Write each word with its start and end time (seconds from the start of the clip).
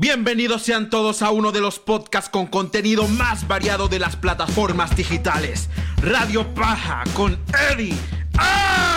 Bienvenidos 0.00 0.62
sean 0.62 0.88
todos 0.88 1.20
a 1.20 1.30
uno 1.30 1.52
de 1.52 1.60
los 1.60 1.78
podcasts 1.78 2.30
con 2.30 2.46
contenido 2.46 3.06
más 3.06 3.46
variado 3.46 3.86
de 3.86 3.98
las 3.98 4.16
plataformas 4.16 4.96
digitales. 4.96 5.68
Radio 6.00 6.54
Paja 6.54 7.04
con 7.12 7.38
Eddie. 7.70 7.94
¡Ah! 8.38 8.89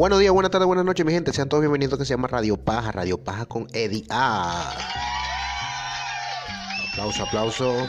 Buenos 0.00 0.18
días, 0.18 0.32
buenas 0.32 0.50
tardes, 0.50 0.66
buenas 0.66 0.86
noches, 0.86 1.04
mi 1.04 1.12
gente. 1.12 1.30
Sean 1.30 1.50
todos 1.50 1.60
bienvenidos 1.60 1.98
que 1.98 2.06
se 2.06 2.14
llama 2.14 2.26
Radio 2.26 2.56
Paja, 2.56 2.90
Radio 2.90 3.22
Paja 3.22 3.44
con 3.44 3.66
Eddie 3.74 4.06
A. 4.08 4.72
Aplauso, 6.88 7.22
aplauso. 7.22 7.86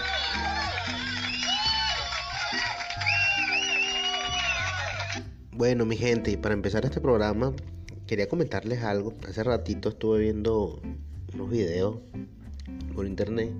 Bueno, 5.54 5.86
mi 5.86 5.96
gente, 5.96 6.38
para 6.38 6.54
empezar 6.54 6.84
este 6.84 7.00
programa, 7.00 7.54
quería 8.08 8.28
comentarles 8.28 8.84
algo. 8.84 9.14
Hace 9.26 9.46
ratito 9.46 9.88
estuve 9.88 10.20
viendo 10.20 10.82
unos 11.34 11.50
videos 11.50 12.00
por 12.94 13.06
internet 13.06 13.54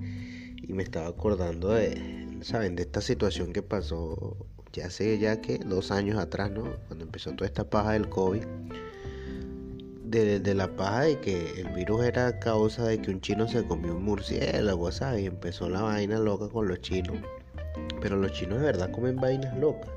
y 0.58 0.74
me 0.74 0.82
estaba 0.82 1.06
acordando 1.06 1.70
de, 1.70 2.28
¿saben? 2.42 2.76
De 2.76 2.82
esta 2.82 3.00
situación 3.00 3.54
que 3.54 3.62
pasó 3.62 4.36
ya 4.72 4.86
hace 4.86 5.18
ya 5.18 5.40
que 5.40 5.58
dos 5.58 5.90
años 5.90 6.18
atrás, 6.18 6.50
¿no? 6.50 6.64
Cuando 6.86 7.04
empezó 7.04 7.32
toda 7.32 7.46
esta 7.46 7.64
paja 7.64 7.92
del 7.92 8.08
COVID. 8.08 8.42
De, 10.04 10.54
la 10.54 10.76
paja 10.76 11.02
de 11.02 11.20
que 11.20 11.58
el 11.58 11.68
virus 11.68 12.04
era 12.04 12.38
causa 12.38 12.84
de 12.84 13.00
que 13.00 13.10
un 13.10 13.22
chino 13.22 13.48
se 13.48 13.64
comió 13.64 13.96
un 13.96 14.04
murciélago, 14.04 14.92
¿sabes? 14.92 15.22
Y 15.22 15.26
empezó 15.26 15.70
la 15.70 15.80
vaina 15.80 16.18
loca 16.18 16.48
con 16.48 16.68
los 16.68 16.80
chinos. 16.80 17.16
Pero 18.02 18.16
los 18.16 18.32
chinos 18.32 18.58
de 18.58 18.66
verdad 18.66 18.90
comen 18.90 19.16
vainas 19.16 19.56
locas. 19.58 19.90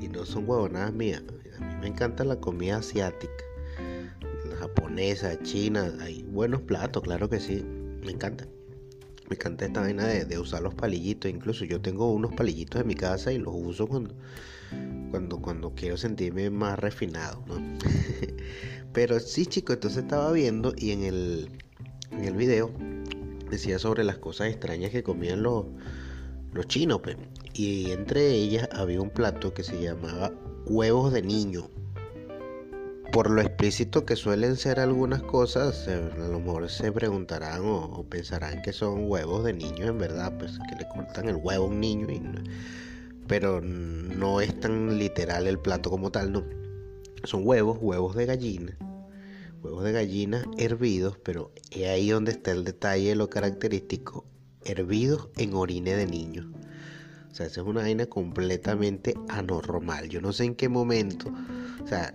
Y 0.00 0.08
no 0.08 0.26
son 0.26 0.48
huevonadas 0.48 0.92
mías. 0.92 1.22
A 1.58 1.64
mí 1.64 1.74
me 1.80 1.86
encanta 1.86 2.22
la 2.24 2.36
comida 2.36 2.78
asiática. 2.78 3.32
Japonesa, 4.58 5.38
china. 5.42 5.92
Hay 6.00 6.22
buenos 6.22 6.60
platos, 6.62 7.02
claro 7.02 7.28
que 7.30 7.40
sí. 7.40 7.64
Me 8.04 8.12
encanta. 8.12 8.46
Me 9.28 9.34
encanta 9.36 9.66
esta 9.66 9.80
vaina 9.80 10.06
de, 10.06 10.38
usar 10.38 10.62
los 10.62 10.74
palillitos. 10.74 11.30
Incluso 11.30 11.64
yo 11.64 11.80
tengo 11.80 12.12
unos 12.12 12.32
palillitos 12.34 12.80
en 12.80 12.86
mi 12.86 12.94
casa 12.94 13.32
y 13.32 13.38
los 13.38 13.54
uso 13.54 13.86
cuando, 13.86 14.14
cuando, 15.10 15.40
cuando 15.40 15.74
quiero 15.74 15.96
sentirme 15.96 16.50
más 16.50 16.78
refinado. 16.78 17.42
Pero 18.92 19.18
sí, 19.20 19.46
chicos, 19.46 19.74
entonces 19.74 20.04
estaba 20.04 20.32
viendo 20.32 20.72
y 20.76 20.92
en 20.92 21.02
el, 21.02 21.50
en 22.12 22.24
el 22.24 22.34
video 22.34 22.72
decía 23.50 23.78
sobre 23.78 24.04
las 24.04 24.18
cosas 24.18 24.48
extrañas 24.48 24.90
que 24.90 25.02
comían 25.02 25.42
los, 25.42 25.66
los 26.52 26.66
chinos. 26.66 27.00
Y 27.52 27.90
entre 27.90 28.30
ellas 28.30 28.68
había 28.72 29.00
un 29.00 29.10
plato 29.10 29.54
que 29.54 29.64
se 29.64 29.80
llamaba 29.80 30.32
huevos 30.66 31.12
de 31.12 31.22
niño. 31.22 31.68
Por 33.16 33.30
lo 33.30 33.40
explícito 33.40 34.04
que 34.04 34.14
suelen 34.14 34.56
ser 34.56 34.78
algunas 34.78 35.22
cosas, 35.22 35.88
eh, 35.88 36.10
a 36.12 36.28
lo 36.28 36.38
mejor 36.38 36.68
se 36.68 36.92
preguntarán 36.92 37.62
o, 37.64 38.04
pensarán 38.10 38.60
que 38.60 38.74
son 38.74 39.10
huevos 39.10 39.42
de 39.42 39.54
niño, 39.54 39.86
en 39.86 39.96
verdad, 39.96 40.36
pues 40.38 40.58
que 40.68 40.76
le 40.76 40.86
cortan 40.86 41.30
el 41.30 41.36
huevo 41.36 41.64
a 41.64 41.68
un 41.68 41.80
niño, 41.80 42.08
y 42.10 42.20
pero 43.26 43.62
no 43.62 44.42
es 44.42 44.60
tan 44.60 44.98
literal 44.98 45.46
el 45.46 45.58
plato 45.58 45.88
como 45.88 46.12
tal, 46.12 46.30
no. 46.30 46.44
Son 47.24 47.40
huevos, 47.42 47.78
huevos 47.80 48.14
de 48.16 48.26
gallina, 48.26 48.76
huevos 49.62 49.82
de 49.82 49.92
gallina 49.92 50.44
hervidos, 50.58 51.16
pero 51.24 51.52
es 51.70 51.88
ahí 51.88 52.10
donde 52.10 52.32
está 52.32 52.52
el 52.52 52.64
detalle, 52.64 53.16
lo 53.16 53.30
característico, 53.30 54.26
hervidos 54.62 55.30
en 55.38 55.54
orine 55.54 55.96
de 55.96 56.04
niño. 56.04 56.52
O 57.30 57.34
sea, 57.34 57.46
esa 57.46 57.62
es 57.62 57.66
una 57.66 57.80
vaina 57.80 58.04
completamente 58.04 59.14
anormal. 59.30 60.10
Yo 60.10 60.20
no 60.20 60.34
sé 60.34 60.44
en 60.44 60.54
qué 60.54 60.68
momento, 60.68 61.32
o 61.82 61.86
sea, 61.86 62.14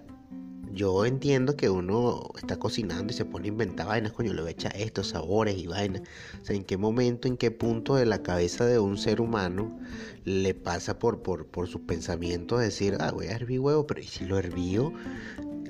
yo 0.74 1.06
entiendo 1.06 1.56
que 1.56 1.70
uno 1.70 2.30
está 2.38 2.58
cocinando 2.58 3.12
y 3.12 3.16
se 3.16 3.26
pone 3.26 3.46
a 3.46 3.48
inventar 3.50 3.88
vainas, 3.88 4.14
coño, 4.14 4.34
le 4.34 4.50
echa 4.50 4.70
estos 4.70 5.10
sabores 5.10 5.58
y 5.58 5.68
vainas. 5.68 6.02
O 6.42 6.46
sea, 6.46 6.56
en 6.56 6.64
qué 6.64 6.78
momento, 6.78 7.28
en 7.28 7.38
qué 7.38 7.52
punto 7.52 7.96
de 7.96 8.06
la 8.06 8.24
cabeza 8.24 8.66
de 8.66 8.80
un 8.80 8.98
ser 8.98 9.22
humano 9.22 9.78
le 10.26 10.54
pasa 10.54 11.00
por, 11.00 11.22
por, 11.22 11.48
por 11.48 11.68
sus 11.68 11.82
pensamientos 11.82 12.60
decir, 12.60 12.98
ah, 13.00 13.12
voy 13.12 13.28
a 13.28 13.32
hervir 13.32 13.60
huevo, 13.60 13.88
pero 13.88 14.02
¿y 14.02 14.08
si 14.08 14.26
lo 14.26 14.38
hervío? 14.38 14.94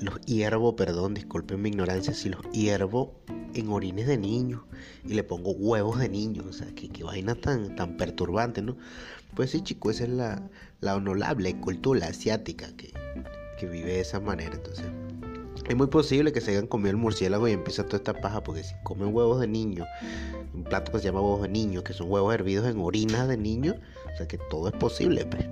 Los 0.01 0.19
hiervo, 0.21 0.75
perdón, 0.75 1.13
disculpen 1.13 1.61
mi 1.61 1.69
ignorancia, 1.69 2.13
si 2.13 2.29
los 2.29 2.41
hiervo 2.51 3.13
en 3.53 3.69
orines 3.69 4.07
de 4.07 4.17
niños 4.17 4.61
y 5.05 5.13
le 5.13 5.23
pongo 5.23 5.51
huevos 5.51 5.99
de 5.99 6.09
niños, 6.09 6.45
o 6.47 6.53
sea, 6.53 6.67
qué, 6.73 6.89
qué 6.89 7.03
vaina 7.03 7.35
tan, 7.35 7.75
tan 7.75 7.97
perturbante, 7.97 8.61
¿no? 8.61 8.77
Pues 9.35 9.51
sí, 9.51 9.61
chico, 9.61 9.91
esa 9.91 10.03
es 10.03 10.09
la, 10.09 10.49
la 10.79 10.95
honorable 10.95 11.59
cultura 11.59 12.07
asiática 12.07 12.75
que, 12.75 12.91
que 13.61 13.67
vive 13.67 13.93
de 13.93 13.99
esa 13.99 14.19
manera. 14.19 14.55
Entonces, 14.55 14.85
es 15.69 15.75
muy 15.75 15.87
posible 15.87 16.31
que 16.33 16.41
se 16.41 16.51
hayan 16.51 16.65
comido 16.65 16.89
el 16.89 16.97
murciélago 16.97 17.47
y 17.47 17.51
empieza 17.51 17.85
toda 17.85 17.97
esta 17.97 18.13
paja, 18.13 18.43
porque 18.43 18.63
si 18.63 18.73
comen 18.83 19.13
huevos 19.13 19.39
de 19.39 19.47
niño, 19.47 19.85
un 20.55 20.63
plato 20.63 20.91
que 20.91 20.97
se 20.97 21.05
llama 21.05 21.21
huevos 21.21 21.43
de 21.43 21.49
niño, 21.49 21.83
que 21.83 21.93
son 21.93 22.09
huevos 22.11 22.33
hervidos 22.33 22.67
en 22.67 22.79
orina 22.79 23.27
de 23.27 23.37
niño, 23.37 23.75
o 24.11 24.17
sea 24.17 24.27
que 24.27 24.39
todo 24.49 24.67
es 24.67 24.73
posible, 24.73 25.25
pues. 25.25 25.45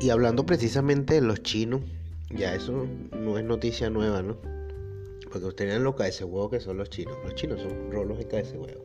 Y 0.00 0.10
hablando 0.10 0.44
precisamente 0.44 1.14
de 1.14 1.22
los 1.22 1.42
chinos, 1.42 1.80
ya 2.30 2.54
eso 2.54 2.86
no 3.18 3.38
es 3.38 3.44
noticia 3.44 3.88
nueva, 3.88 4.20
¿no? 4.20 4.36
Porque 5.32 5.46
ustedes 5.46 5.70
vean 5.70 5.84
lo 5.84 5.96
ese 6.04 6.24
huevo 6.24 6.50
que 6.50 6.60
son 6.60 6.76
los 6.76 6.90
chinos. 6.90 7.16
Los 7.24 7.34
chinos 7.34 7.60
son 7.60 7.90
rolos 7.90 8.18
de 8.18 8.40
ese 8.40 8.58
huevo. 8.58 8.84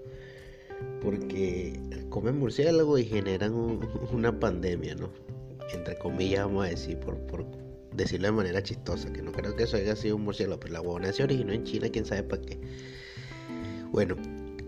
Porque 1.02 1.80
comen 2.10 2.40
murciélago 2.40 2.98
y 2.98 3.06
generan 3.06 3.54
un- 3.54 3.88
una 4.14 4.40
pandemia, 4.40 4.96
¿no? 4.96 5.10
Entre 5.74 5.98
comillas, 5.98 6.46
vamos 6.46 6.66
a 6.66 6.70
decir, 6.70 6.98
por 7.00 7.18
decirlo 7.94 8.28
de 8.28 8.32
manera 8.34 8.64
chistosa, 8.64 9.12
que 9.12 9.22
no 9.22 9.32
creo 9.32 9.56
que 9.56 9.64
eso 9.64 9.78
haya 9.78 9.96
sido 9.96 10.16
un 10.16 10.24
murciélago, 10.24 10.60
pero 10.60 10.74
la 10.74 10.82
huevona 10.82 11.12
se 11.12 11.24
originó 11.24 11.54
en 11.54 11.64
China, 11.64 11.90
quién 11.90 12.06
sabe 12.06 12.24
para 12.24 12.42
qué. 12.42 12.60
Bueno, 13.92 14.16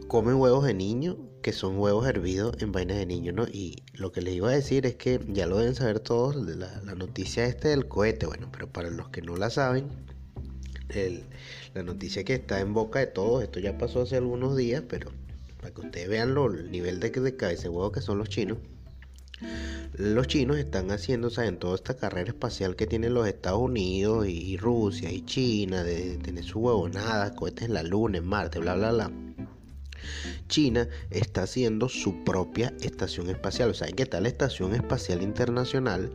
comen 0.08 0.36
huevos 0.36 0.66
de 0.66 0.74
niño, 0.74 1.18
que 1.42 1.52
son 1.54 1.78
huevos 1.78 2.08
hervidos 2.08 2.56
en 2.60 2.72
vainas 2.72 2.98
de 2.98 3.06
niño, 3.06 3.32
¿no? 3.34 3.46
Y 3.48 3.84
lo 3.94 4.12
que 4.12 4.22
les 4.22 4.34
iba 4.36 4.50
a 4.50 4.54
decir 4.54 4.86
es 4.86 4.96
que 4.96 5.20
ya 5.28 5.46
lo 5.48 5.58
deben 5.58 5.76
saber 5.76 6.00
todos, 6.00 6.36
la, 6.36 6.82
noticia 6.96 7.46
este 7.46 7.70
del 7.70 7.88
cohete, 7.88 8.26
bueno, 8.26 8.50
pero 8.52 8.68
para 8.72 8.90
los 8.90 9.10
que 9.10 9.22
no 9.22 9.36
la 9.36 9.50
saben, 9.50 9.88
el- 10.90 11.24
la 11.74 11.84
noticia 11.84 12.24
que 12.24 12.36
está 12.36 12.60
en 12.60 12.74
boca 12.74 13.00
de 13.00 13.08
todos, 13.08 13.44
esto 13.44 13.60
ya 13.60 13.78
pasó 13.78 14.04
hace 14.04 14.18
algunos 14.18 14.56
días, 14.56 14.84
pero 14.88 15.12
para 15.60 15.74
que 15.74 15.82
ustedes 15.82 16.08
vean 16.10 16.34
lo, 16.34 16.46
el 16.54 16.72
nivel 16.72 17.00
de, 17.00 17.10
de 17.10 17.36
cabeza 17.36 17.70
huevo 17.70 17.92
que 17.92 18.02
son 18.02 18.18
los 18.18 18.30
chinos, 18.30 18.58
los 19.96 20.28
chinos 20.28 20.58
están 20.58 20.90
haciendo, 20.92 21.28
o 21.28 21.30
sea, 21.30 21.46
en 21.46 21.58
toda 21.58 21.76
esta 21.76 21.96
carrera 21.96 22.30
espacial 22.30 22.76
que 22.76 22.88
tienen 22.88 23.14
los 23.14 23.28
Estados 23.28 23.60
Unidos 23.60 24.28
y, 24.28 24.58
Rusia 24.58 25.12
y 25.12 25.22
China, 25.22 25.84
de, 25.84 26.18
tener 26.18 26.44
su 26.44 26.60
huevonada, 26.60 27.36
cohetes 27.36 27.66
en 27.66 27.76
la 27.76 27.84
Luna, 27.84 28.18
en 28.18 28.26
Marte, 28.26 28.60
bla, 28.60 28.76
bla, 28.76 28.92
bla. 28.92 29.12
China 30.48 30.88
está 31.12 31.44
haciendo 31.44 31.90
su 31.90 32.24
propia 32.24 32.74
estación 32.82 33.30
espacial. 33.30 33.74
¿Saben 33.76 33.96
qué 33.96 34.06
tal 34.06 34.24
la 34.24 34.30
Estación 34.30 34.74
Espacial 34.74 35.22
Internacional? 35.22 36.12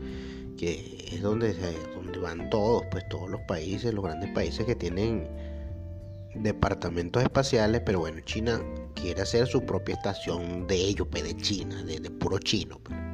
Que 0.59 1.07
es 1.13 1.23
donde, 1.23 1.55
donde 1.95 2.19
van 2.19 2.51
todos, 2.51 2.83
pues 2.91 3.09
todos 3.09 3.31
los 3.31 3.41
países, 3.43 3.95
los 3.95 4.05
grandes 4.05 4.31
países 4.33 4.67
que 4.67 4.75
tienen 4.75 5.29
departamentos 6.35 7.23
espaciales, 7.23 7.81
pero 7.85 8.01
bueno, 8.01 8.21
China 8.21 8.61
quiere 8.95 9.23
hacer 9.23 9.47
su 9.47 9.65
propia 9.65 9.95
estación 9.95 10.67
de 10.67 10.77
ellos, 10.77 11.07
pues 11.11 11.23
de 11.25 11.37
China, 11.37 11.83
de, 11.85 11.99
de 11.99 12.11
puro 12.11 12.39
chino. 12.39 12.79
pues. 12.83 13.08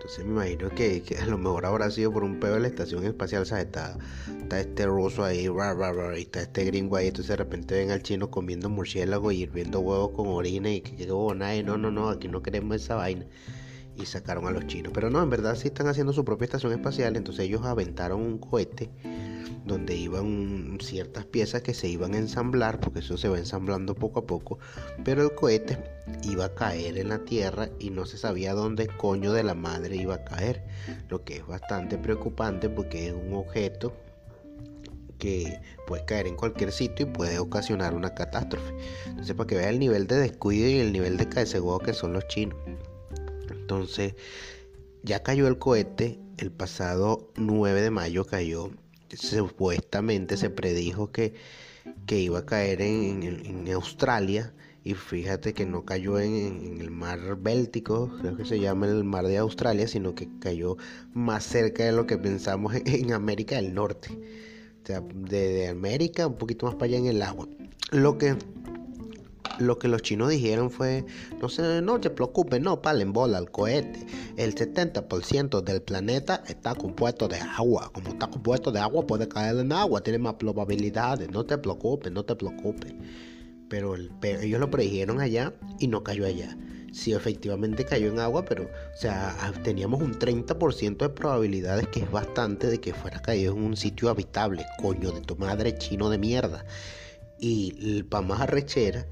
Entonces 0.00 0.24
me 0.24 0.32
imagino 0.32 0.70
que, 0.70 1.04
a 1.20 1.26
lo 1.26 1.36
mejor 1.36 1.66
habrá 1.66 1.90
sido 1.90 2.10
por 2.10 2.24
un 2.24 2.40
pedo 2.40 2.54
de 2.54 2.60
la 2.60 2.68
estación 2.68 3.04
espacial, 3.04 3.44
¿sabes? 3.44 3.66
Está, 3.66 3.98
está 4.40 4.58
este 4.58 4.86
ruso 4.86 5.22
ahí, 5.22 5.46
ra, 5.46 5.74
ra, 5.74 5.92
ra, 5.92 6.18
y 6.18 6.22
está 6.22 6.40
este 6.40 6.64
gringo 6.64 6.96
ahí, 6.96 7.08
entonces 7.08 7.28
de 7.28 7.36
repente 7.36 7.74
ven 7.74 7.90
al 7.90 8.02
chino 8.02 8.30
comiendo 8.30 8.70
murciélago 8.70 9.30
y 9.30 9.42
hirviendo 9.42 9.80
huevos 9.80 10.12
con 10.12 10.28
orina 10.28 10.70
y 10.70 10.80
que 10.80 10.96
qué 10.96 11.02
y 11.02 11.06
no, 11.06 11.76
no, 11.76 11.90
no, 11.90 12.08
aquí 12.08 12.28
no 12.28 12.42
queremos 12.42 12.76
esa 12.76 12.94
vaina. 12.94 13.26
Y 13.96 14.06
sacaron 14.06 14.46
a 14.46 14.50
los 14.50 14.66
chinos. 14.66 14.92
Pero 14.94 15.10
no, 15.10 15.22
en 15.22 15.30
verdad 15.30 15.56
sí 15.56 15.68
están 15.68 15.88
haciendo 15.88 16.12
su 16.12 16.24
propia 16.24 16.46
estación 16.46 16.72
espacial, 16.72 17.16
entonces 17.16 17.46
ellos 17.46 17.64
aventaron 17.64 18.20
un 18.20 18.38
cohete 18.38 18.90
donde 19.64 19.94
iban 19.94 20.78
ciertas 20.80 21.24
piezas 21.26 21.62
que 21.62 21.74
se 21.74 21.88
iban 21.88 22.14
a 22.14 22.18
ensamblar, 22.18 22.80
porque 22.80 23.00
eso 23.00 23.16
se 23.16 23.28
va 23.28 23.38
ensamblando 23.38 23.94
poco 23.94 24.20
a 24.20 24.26
poco, 24.26 24.58
pero 25.04 25.22
el 25.22 25.34
cohete 25.34 25.78
iba 26.24 26.46
a 26.46 26.54
caer 26.54 26.98
en 26.98 27.10
la 27.10 27.20
tierra 27.20 27.68
y 27.78 27.90
no 27.90 28.06
se 28.06 28.16
sabía 28.16 28.54
dónde 28.54 28.88
coño 28.88 29.32
de 29.32 29.44
la 29.44 29.54
madre 29.54 29.96
iba 29.96 30.14
a 30.14 30.24
caer, 30.24 30.64
lo 31.08 31.24
que 31.24 31.36
es 31.36 31.46
bastante 31.46 31.98
preocupante 31.98 32.68
porque 32.68 33.08
es 33.08 33.14
un 33.14 33.34
objeto 33.34 33.92
que 35.18 35.60
puede 35.86 36.04
caer 36.04 36.26
en 36.26 36.34
cualquier 36.34 36.72
sitio 36.72 37.06
y 37.06 37.10
puede 37.10 37.38
ocasionar 37.38 37.94
una 37.94 38.14
catástrofe. 38.14 38.72
Entonces, 39.06 39.36
para 39.36 39.46
que 39.46 39.56
vean 39.56 39.74
el 39.74 39.78
nivel 39.78 40.06
de 40.06 40.16
descuido 40.16 40.66
y 40.66 40.78
el 40.78 40.92
nivel 40.92 41.18
de 41.18 41.28
caecegüeo 41.28 41.78
que 41.78 41.92
son 41.92 42.14
los 42.14 42.26
chinos. 42.26 42.56
Entonces, 43.70 44.14
ya 45.04 45.22
cayó 45.22 45.46
el 45.46 45.58
cohete, 45.58 46.18
el 46.38 46.50
pasado 46.50 47.30
9 47.36 47.80
de 47.82 47.90
mayo 47.92 48.26
cayó 48.26 48.70
supuestamente 49.14 50.36
se 50.36 50.50
predijo 50.50 51.12
que, 51.12 51.34
que 52.06 52.18
iba 52.18 52.40
a 52.40 52.46
caer 52.46 52.80
en, 52.82 53.22
en- 53.22 53.72
Australia 53.72 54.52
y 54.82 54.94
fíjate 54.94 55.54
que 55.54 55.66
no 55.66 55.84
cayó 55.84 56.18
en, 56.18 56.78
el 56.80 56.90
mar 56.90 57.36
Báltico, 57.40 58.10
creo 58.20 58.36
que 58.36 58.44
se 58.44 58.58
llama 58.58 58.86
el 58.86 59.04
mar 59.04 59.26
de 59.26 59.38
Australia, 59.38 59.86
sino 59.86 60.16
que 60.16 60.28
cayó 60.40 60.76
más 61.14 61.44
cerca 61.44 61.84
de 61.84 61.92
lo 61.92 62.08
que 62.08 62.18
pensamos 62.18 62.74
en, 62.74 62.88
en 62.88 63.12
América 63.12 63.54
del 63.54 63.72
Norte. 63.72 64.08
O 64.82 64.86
sea, 64.86 65.00
de, 65.00 65.48
de 65.48 65.68
América 65.68 66.26
un 66.26 66.36
poquito 66.36 66.66
más 66.66 66.74
para 66.74 66.86
allá 66.86 66.98
en 66.98 67.06
el 67.06 67.22
agua. 67.22 67.46
Lo 67.92 68.18
que 68.18 68.36
lo 69.60 69.78
que 69.78 69.88
los 69.88 70.02
chinos 70.02 70.30
dijeron 70.30 70.70
fue, 70.70 71.04
no 71.40 71.48
se, 71.48 71.82
no 71.82 72.00
te 72.00 72.10
preocupes, 72.10 72.60
no 72.60 72.80
palen 72.82 73.12
bola 73.12 73.38
al 73.38 73.50
cohete. 73.50 74.06
El 74.36 74.54
70% 74.54 75.60
del 75.62 75.82
planeta 75.82 76.42
está 76.48 76.74
compuesto 76.74 77.28
de 77.28 77.36
agua. 77.38 77.90
Como 77.92 78.08
está 78.08 78.26
compuesto 78.28 78.72
de 78.72 78.80
agua, 78.80 79.06
puede 79.06 79.28
caer 79.28 79.56
en 79.58 79.72
agua, 79.72 80.02
tiene 80.02 80.18
más 80.18 80.34
probabilidades. 80.34 81.30
No 81.30 81.44
te 81.44 81.58
preocupes, 81.58 82.10
no 82.12 82.24
te 82.24 82.34
preocupes. 82.36 82.92
Pero, 83.68 83.94
el- 83.94 84.10
pero 84.20 84.40
ellos 84.40 84.58
lo 84.58 84.70
predijeron 84.70 85.20
allá 85.20 85.54
y 85.78 85.86
no 85.86 86.02
cayó 86.02 86.26
allá. 86.26 86.56
Sí, 86.92 87.12
efectivamente 87.12 87.84
cayó 87.84 88.08
en 88.08 88.18
agua, 88.18 88.44
pero, 88.44 88.64
o 88.64 88.96
sea, 88.96 89.36
teníamos 89.62 90.02
un 90.02 90.18
30% 90.18 91.04
de 91.04 91.10
probabilidades, 91.14 91.86
que 91.86 92.00
es 92.00 92.10
bastante, 92.10 92.66
de 92.66 92.80
que 92.80 92.92
fuera 92.92 93.22
caído 93.22 93.52
en 93.56 93.62
un 93.62 93.76
sitio 93.76 94.08
habitable. 94.08 94.66
Coño 94.82 95.12
de 95.12 95.20
tu 95.20 95.36
madre 95.36 95.78
chino 95.78 96.10
de 96.10 96.18
mierda. 96.18 96.64
Y 97.38 98.02
para 98.04 98.26
más 98.26 98.40
arrechera, 98.40 99.06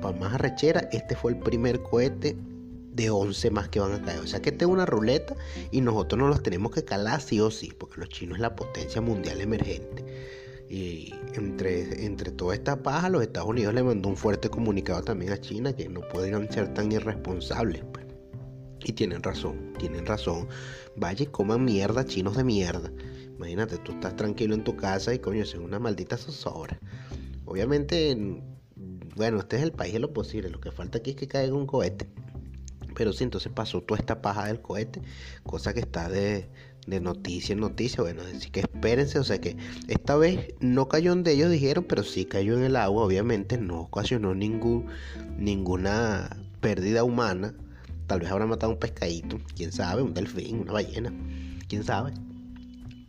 para 0.00 0.16
más 0.16 0.34
arrechera, 0.34 0.88
este 0.92 1.14
fue 1.16 1.32
el 1.32 1.38
primer 1.38 1.82
cohete 1.82 2.36
de 2.92 3.10
11 3.10 3.50
más 3.50 3.68
que 3.68 3.80
van 3.80 3.92
a 3.92 4.02
caer. 4.02 4.20
O 4.20 4.26
sea 4.26 4.40
que 4.40 4.50
esta 4.50 4.64
es 4.64 4.70
una 4.70 4.86
ruleta 4.86 5.34
y 5.70 5.80
nosotros 5.80 6.18
nos 6.18 6.28
los 6.30 6.42
tenemos 6.42 6.72
que 6.72 6.84
calar 6.84 7.20
sí 7.20 7.40
o 7.40 7.50
sí, 7.50 7.72
porque 7.76 8.00
los 8.00 8.08
chinos 8.08 8.36
es 8.36 8.40
la 8.42 8.54
potencia 8.54 9.00
mundial 9.00 9.40
emergente. 9.40 10.04
Y 10.68 11.14
entre, 11.34 12.04
entre 12.06 12.30
toda 12.32 12.54
esta 12.54 12.76
los 13.08 13.22
Estados 13.22 13.48
Unidos 13.48 13.74
le 13.74 13.82
mandó 13.82 14.08
un 14.08 14.16
fuerte 14.16 14.48
comunicado 14.48 15.02
también 15.02 15.32
a 15.32 15.40
China 15.40 15.72
que 15.74 15.88
no 15.88 16.00
podrían 16.00 16.50
ser 16.50 16.72
tan 16.72 16.90
irresponsables. 16.90 17.82
pues. 17.92 18.04
Y 18.84 18.92
tienen 18.92 19.22
razón, 19.22 19.72
tienen 19.78 20.06
razón. 20.06 20.48
Vaya 20.96 21.30
coman 21.30 21.64
mierda, 21.64 22.04
chinos 22.04 22.36
de 22.36 22.44
mierda. 22.44 22.90
Imagínate, 23.36 23.78
tú 23.78 23.92
estás 23.92 24.14
tranquilo 24.14 24.54
en 24.54 24.62
tu 24.62 24.76
casa 24.76 25.12
y 25.12 25.18
coño, 25.18 25.42
es 25.42 25.54
una 25.54 25.78
maldita 25.78 26.16
zozobra. 26.16 26.78
Obviamente, 27.44 28.10
en- 28.10 28.53
bueno, 29.16 29.38
este 29.38 29.56
es 29.56 29.62
el 29.62 29.72
país 29.72 29.92
de 29.92 30.00
lo 30.00 30.12
posible. 30.12 30.50
Lo 30.50 30.60
que 30.60 30.70
falta 30.70 30.98
aquí 30.98 31.10
es 31.10 31.16
que 31.16 31.28
caiga 31.28 31.54
un 31.54 31.66
cohete. 31.66 32.06
Pero 32.94 33.12
sí, 33.12 33.24
entonces 33.24 33.52
pasó 33.52 33.82
toda 33.82 33.98
esta 33.98 34.22
paja 34.22 34.46
del 34.46 34.60
cohete, 34.60 35.02
cosa 35.42 35.74
que 35.74 35.80
está 35.80 36.08
de, 36.08 36.48
de 36.86 37.00
noticia 37.00 37.52
en 37.52 37.60
noticia. 37.60 38.02
Bueno, 38.02 38.22
así 38.22 38.50
que 38.50 38.60
espérense, 38.60 39.18
o 39.18 39.24
sea 39.24 39.40
que 39.40 39.56
esta 39.88 40.16
vez 40.16 40.54
no 40.60 40.88
cayó 40.88 41.10
donde 41.10 41.32
ellos 41.32 41.50
dijeron, 41.50 41.84
pero 41.88 42.04
sí 42.04 42.24
cayó 42.24 42.56
en 42.56 42.64
el 42.64 42.76
agua, 42.76 43.04
obviamente, 43.04 43.58
no 43.58 43.80
ocasionó 43.80 44.34
ningún, 44.34 44.86
ninguna 45.38 46.36
pérdida 46.60 47.04
humana. 47.04 47.54
Tal 48.06 48.20
vez 48.20 48.30
habrá 48.30 48.46
matado 48.46 48.72
un 48.72 48.78
pescadito, 48.78 49.38
quién 49.56 49.72
sabe, 49.72 50.02
un 50.02 50.14
delfín, 50.14 50.60
una 50.60 50.72
ballena, 50.72 51.12
quién 51.68 51.82
sabe. 51.82 52.12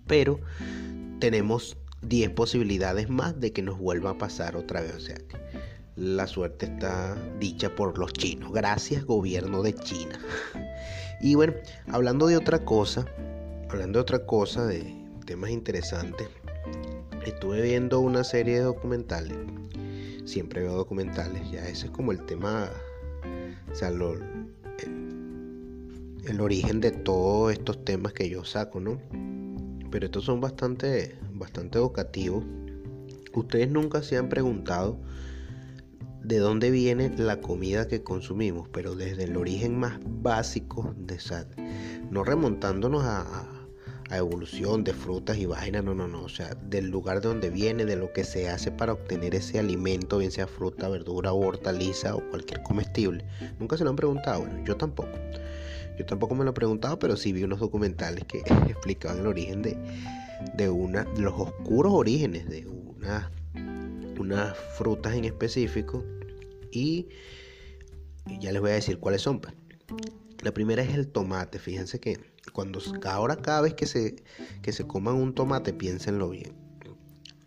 Pero 0.07 0.39
tenemos 1.19 1.77
10 2.01 2.31
posibilidades 2.31 3.09
más 3.09 3.39
de 3.39 3.51
que 3.51 3.61
nos 3.61 3.77
vuelva 3.77 4.11
a 4.11 4.17
pasar 4.17 4.55
otra 4.55 4.81
vez, 4.81 4.95
o 4.95 4.99
sea 4.99 5.15
que 5.15 5.35
la 5.95 6.27
suerte 6.27 6.65
está 6.65 7.15
dicha 7.39 7.73
por 7.73 7.97
los 7.97 8.11
chinos. 8.13 8.51
Gracias, 8.51 9.05
gobierno 9.05 9.63
de 9.63 9.73
China. 9.73 10.19
Y 11.21 11.35
bueno, 11.35 11.53
hablando 11.87 12.27
de 12.27 12.37
otra 12.37 12.65
cosa, 12.65 13.05
hablando 13.69 13.99
de 13.99 14.01
otra 14.01 14.25
cosa, 14.25 14.65
de 14.65 14.93
temas 15.25 15.49
interesantes, 15.49 16.27
estuve 17.25 17.61
viendo 17.61 18.01
una 18.01 18.23
serie 18.23 18.55
de 18.55 18.61
documentales. 18.61 19.37
Siempre 20.25 20.63
veo 20.63 20.73
documentales, 20.75 21.49
ya 21.49 21.67
ese 21.67 21.85
es 21.85 21.91
como 21.91 22.11
el 22.11 22.25
tema, 22.25 22.69
o 23.71 23.75
sea, 23.75 23.87
el, 23.89 24.01
el 26.27 26.41
origen 26.41 26.81
de 26.81 26.91
todos 26.91 27.53
estos 27.53 27.85
temas 27.85 28.11
que 28.13 28.29
yo 28.29 28.43
saco, 28.43 28.79
¿no? 28.79 28.99
Pero 29.91 30.07
estos 30.07 30.25
son 30.25 30.41
bastante, 30.41 31.15
bastante 31.31 31.77
educativos. 31.77 32.43
Ustedes 33.33 33.69
nunca 33.69 34.01
se 34.01 34.17
han 34.17 34.27
preguntado 34.29 34.97
de 36.27 36.39
dónde 36.39 36.71
viene 36.71 37.13
la 37.17 37.39
comida 37.39 37.87
que 37.87 38.01
consumimos, 38.01 38.67
pero 38.69 38.95
desde 38.95 39.25
el 39.25 39.37
origen 39.37 39.77
más 39.77 39.99
básico, 40.03 40.95
de 40.97 41.15
esa- 41.15 41.47
no 42.09 42.23
remontándonos 42.23 43.03
a, 43.03 43.51
evolución 44.11 44.83
de 44.85 44.93
frutas 44.93 45.37
y 45.37 45.45
vainas, 45.45 45.83
no, 45.83 45.93
no, 45.93 46.07
no, 46.07 46.23
o 46.23 46.29
sea, 46.29 46.53
del 46.55 46.89
lugar 46.89 47.19
de 47.21 47.27
donde 47.27 47.49
viene, 47.49 47.83
de 47.85 47.97
lo 47.97 48.13
que 48.13 48.23
se 48.23 48.47
hace 48.47 48.71
para 48.71 48.93
obtener 48.93 49.35
ese 49.35 49.59
alimento, 49.59 50.19
bien 50.19 50.31
sea 50.31 50.47
fruta, 50.47 50.87
verdura 50.87 51.33
o 51.33 51.45
hortaliza 51.45 52.15
o 52.15 52.21
cualquier 52.29 52.61
comestible. 52.63 53.25
Nunca 53.59 53.77
se 53.77 53.83
lo 53.83 53.89
han 53.89 53.95
preguntado, 53.97 54.47
yo 54.63 54.77
tampoco. 54.77 55.09
Yo 55.97 56.05
tampoco 56.05 56.33
me 56.35 56.45
lo 56.45 56.51
he 56.51 56.53
preguntado, 56.53 56.97
pero 56.97 57.17
sí 57.17 57.33
vi 57.33 57.43
unos 57.43 57.59
documentales 57.59 58.23
que 58.25 58.39
explicaban 58.69 59.19
el 59.19 59.27
origen 59.27 59.61
de, 59.63 59.75
de 60.55 60.69
una, 60.69 61.05
los 61.17 61.33
oscuros 61.33 61.91
orígenes 61.91 62.47
de 62.47 62.67
una 62.67 63.31
unas 64.17 64.55
frutas 64.77 65.13
en 65.13 65.25
específico 65.25 66.03
y 66.75 67.07
ya 68.39 68.51
les 68.51 68.61
voy 68.61 68.71
a 68.71 68.75
decir 68.75 68.99
cuáles 68.99 69.21
son. 69.21 69.39
pues. 69.39 69.53
La 70.41 70.53
primera 70.53 70.83
es 70.83 70.93
el 70.93 71.07
tomate. 71.07 71.59
Fíjense 71.59 71.99
que 71.99 72.19
cuando 72.53 72.79
ahora 73.05 73.37
cada 73.37 73.61
vez 73.61 73.73
que 73.73 73.87
se, 73.87 74.15
que 74.61 74.71
se 74.71 74.85
coman 74.85 75.15
un 75.15 75.33
tomate, 75.33 75.73
piénsenlo 75.73 76.29
bien. 76.29 76.53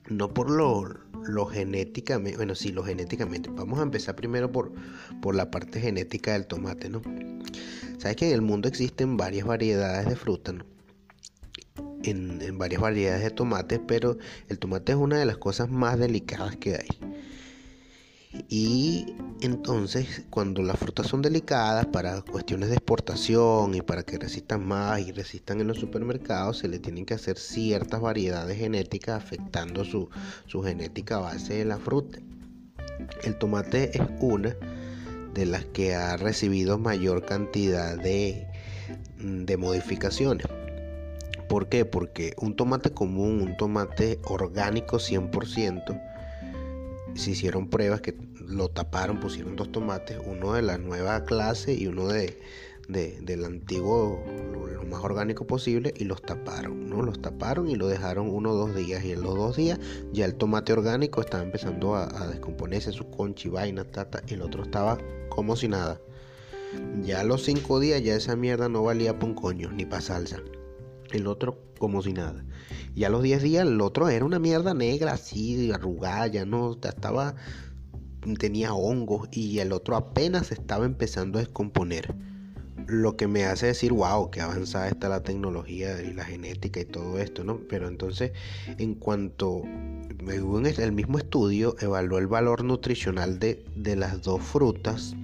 No 0.08 0.32
por 0.32 0.50
lo, 0.50 0.84
lo 1.28 1.46
genéticamente, 1.46 2.36
bueno, 2.36 2.54
sí, 2.54 2.72
lo 2.72 2.82
genéticamente. 2.82 3.50
Vamos 3.50 3.78
a 3.78 3.82
empezar 3.82 4.16
primero 4.16 4.50
por, 4.50 4.72
por 5.20 5.34
la 5.34 5.50
parte 5.50 5.80
genética 5.80 6.32
del 6.32 6.46
tomate, 6.46 6.88
¿no? 6.88 7.02
Sabes 7.98 8.16
que 8.16 8.28
en 8.28 8.34
el 8.34 8.42
mundo 8.42 8.68
existen 8.68 9.16
varias 9.16 9.46
variedades 9.46 10.08
de 10.08 10.16
fruta, 10.16 10.52
¿no? 10.52 10.64
en, 12.02 12.40
en 12.42 12.58
varias 12.58 12.80
variedades 12.80 13.22
de 13.22 13.30
tomates, 13.30 13.80
pero 13.86 14.18
el 14.48 14.58
tomate 14.58 14.92
es 14.92 14.98
una 14.98 15.18
de 15.18 15.26
las 15.26 15.38
cosas 15.38 15.68
más 15.70 15.98
delicadas 15.98 16.56
que 16.56 16.76
hay. 16.76 16.88
Y 18.48 19.14
entonces, 19.40 20.24
cuando 20.30 20.62
las 20.62 20.78
frutas 20.78 21.06
son 21.06 21.22
delicadas 21.22 21.86
para 21.86 22.22
cuestiones 22.22 22.68
de 22.68 22.76
exportación 22.76 23.74
y 23.74 23.82
para 23.82 24.02
que 24.02 24.18
resistan 24.18 24.66
más 24.66 25.00
y 25.00 25.12
resistan 25.12 25.60
en 25.60 25.68
los 25.68 25.78
supermercados, 25.78 26.58
se 26.58 26.68
le 26.68 26.78
tienen 26.78 27.04
que 27.04 27.14
hacer 27.14 27.38
ciertas 27.38 28.00
variedades 28.00 28.58
genéticas 28.58 29.22
afectando 29.22 29.84
su, 29.84 30.08
su 30.46 30.62
genética 30.62 31.18
base 31.18 31.54
de 31.54 31.64
la 31.64 31.78
fruta. 31.78 32.18
El 33.24 33.36
tomate 33.38 33.96
es 33.96 34.06
una 34.20 34.56
de 35.34 35.46
las 35.46 35.64
que 35.66 35.94
ha 35.94 36.16
recibido 36.16 36.78
mayor 36.78 37.24
cantidad 37.24 37.96
de, 37.96 38.46
de 39.18 39.56
modificaciones. 39.56 40.46
¿Por 41.48 41.68
qué? 41.68 41.84
Porque 41.84 42.34
un 42.38 42.56
tomate 42.56 42.90
común, 42.90 43.40
un 43.40 43.56
tomate 43.56 44.18
orgánico 44.24 44.98
100%, 44.98 46.07
se 47.18 47.32
hicieron 47.32 47.68
pruebas 47.68 48.00
que 48.00 48.16
lo 48.46 48.68
taparon, 48.68 49.18
pusieron 49.18 49.56
dos 49.56 49.72
tomates, 49.72 50.18
uno 50.24 50.52
de 50.52 50.62
la 50.62 50.78
nueva 50.78 51.24
clase 51.24 51.74
y 51.74 51.88
uno 51.88 52.06
de, 52.06 52.38
de- 52.88 53.20
del 53.22 53.44
antiguo, 53.44 54.24
lo, 54.52 54.68
más 54.84 55.04
orgánico 55.04 55.46
posible, 55.46 55.92
y 55.98 56.04
los 56.04 56.22
taparon, 56.22 56.88
¿no? 56.88 57.02
Los 57.02 57.20
taparon 57.20 57.68
y 57.68 57.74
lo 57.74 57.88
dejaron 57.88 58.30
uno 58.30 58.52
o 58.52 58.54
dos 58.54 58.74
días, 58.74 59.04
y 59.04 59.12
en 59.12 59.20
los 59.22 59.34
dos 59.34 59.56
días 59.56 59.78
ya 60.12 60.24
el 60.24 60.34
tomate 60.36 60.72
orgánico 60.72 61.20
estaba 61.20 61.42
empezando 61.42 61.94
a, 61.94 62.26
descomponerse, 62.28 62.92
su 62.92 63.10
concha 63.10 63.48
y 63.48 63.50
vaina, 63.50 63.84
tata, 63.84 64.22
y 64.26 64.34
el 64.34 64.40
otro 64.40 64.62
estaba 64.62 64.96
como 65.28 65.56
si 65.56 65.68
nada. 65.68 66.00
Ya 67.02 67.20
a 67.20 67.24
los 67.24 67.44
cinco 67.44 67.80
días 67.80 68.02
ya 68.02 68.14
esa 68.14 68.36
mierda 68.36 68.68
no 68.68 68.82
valía 68.82 69.12
para 69.14 69.26
un 69.26 69.34
coño, 69.34 69.70
ni 69.70 69.84
para 69.84 70.00
salsa. 70.00 70.38
El 71.12 71.26
otro 71.26 71.58
como 71.78 72.02
si 72.02 72.12
nada. 72.12 72.44
Y 72.94 73.04
a 73.04 73.08
los 73.08 73.22
10 73.22 73.42
días 73.42 73.66
el 73.66 73.80
otro 73.80 74.08
era 74.08 74.24
una 74.24 74.38
mierda 74.38 74.74
negra 74.74 75.12
así, 75.12 75.70
arrugada, 75.72 76.26
ya 76.26 76.44
no 76.44 76.76
estaba, 76.82 77.36
tenía 78.38 78.74
hongos 78.74 79.28
y 79.30 79.60
el 79.60 79.72
otro 79.72 79.96
apenas 79.96 80.52
estaba 80.52 80.84
empezando 80.84 81.38
a 81.38 81.42
descomponer. 81.42 82.14
Lo 82.86 83.16
que 83.16 83.26
me 83.26 83.44
hace 83.44 83.66
decir, 83.66 83.92
wow, 83.92 84.30
que 84.30 84.40
avanzada 84.40 84.88
está 84.88 85.08
la 85.08 85.22
tecnología 85.22 86.00
y 86.02 86.12
la 86.12 86.24
genética 86.24 86.80
y 86.80 86.86
todo 86.86 87.18
esto, 87.18 87.44
¿no? 87.44 87.60
Pero 87.68 87.86
entonces, 87.86 88.32
en 88.78 88.94
cuanto 88.94 89.62
el 89.64 90.92
mismo 90.92 91.18
estudio, 91.18 91.76
evaluó 91.80 92.18
el 92.18 92.26
valor 92.26 92.64
nutricional 92.64 93.38
de, 93.38 93.64
de 93.76 93.94
las 93.94 94.22
dos 94.22 94.42
frutas 94.42 95.14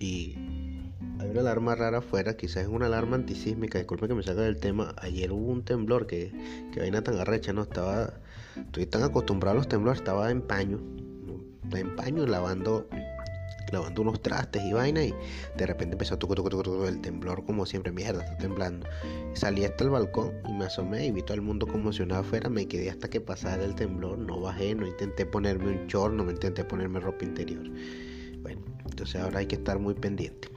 y 0.00 0.43
una 1.34 1.40
alarma 1.50 1.74
rara 1.74 1.98
afuera, 1.98 2.36
quizás 2.36 2.62
es 2.62 2.68
una 2.68 2.86
alarma 2.86 3.16
antisísmica, 3.16 3.78
disculpe 3.78 4.06
que 4.06 4.14
me 4.14 4.22
saque 4.22 4.42
del 4.42 4.58
tema. 4.58 4.94
Ayer 4.98 5.32
hubo 5.32 5.50
un 5.50 5.64
temblor 5.64 6.06
que, 6.06 6.32
que 6.72 6.78
vaina 6.78 7.02
tan 7.02 7.18
arrecha, 7.18 7.52
no 7.52 7.62
estaba, 7.62 8.14
estoy 8.56 8.86
tan 8.86 9.02
acostumbrado 9.02 9.56
a 9.56 9.58
los 9.58 9.68
temblores, 9.68 9.98
estaba 9.98 10.30
en 10.30 10.42
paño, 10.42 10.78
en 11.72 11.96
paño 11.96 12.24
lavando, 12.24 12.86
lavando 13.72 14.02
unos 14.02 14.22
trastes 14.22 14.62
y 14.62 14.72
vaina 14.74 15.02
y 15.02 15.12
de 15.56 15.66
repente 15.66 15.94
empezó 15.94 16.16
tucu, 16.16 16.36
tucu, 16.36 16.84
el 16.84 17.00
temblor 17.00 17.44
como 17.44 17.66
siempre, 17.66 17.90
mierda, 17.90 18.22
está 18.22 18.38
temblando. 18.38 18.86
Salí 19.32 19.64
hasta 19.64 19.82
el 19.82 19.90
balcón 19.90 20.34
y 20.48 20.52
me 20.52 20.66
asomé 20.66 21.06
y 21.06 21.10
vi 21.10 21.22
todo 21.22 21.34
el 21.34 21.42
mundo 21.42 21.66
conmocionado 21.66 22.20
afuera, 22.20 22.48
me 22.48 22.68
quedé 22.68 22.90
hasta 22.90 23.10
que 23.10 23.20
pasara 23.20 23.64
el 23.64 23.74
temblor, 23.74 24.18
no 24.18 24.40
bajé, 24.40 24.76
no 24.76 24.86
intenté 24.86 25.26
ponerme 25.26 25.66
un 25.66 25.88
short, 25.88 26.14
no 26.14 26.22
me 26.22 26.30
intenté 26.30 26.62
ponerme 26.62 27.00
ropa 27.00 27.24
interior. 27.24 27.64
Bueno, 28.40 28.60
entonces 28.88 29.20
ahora 29.20 29.40
hay 29.40 29.46
que 29.46 29.56
estar 29.56 29.80
muy 29.80 29.94
pendiente, 29.94 30.48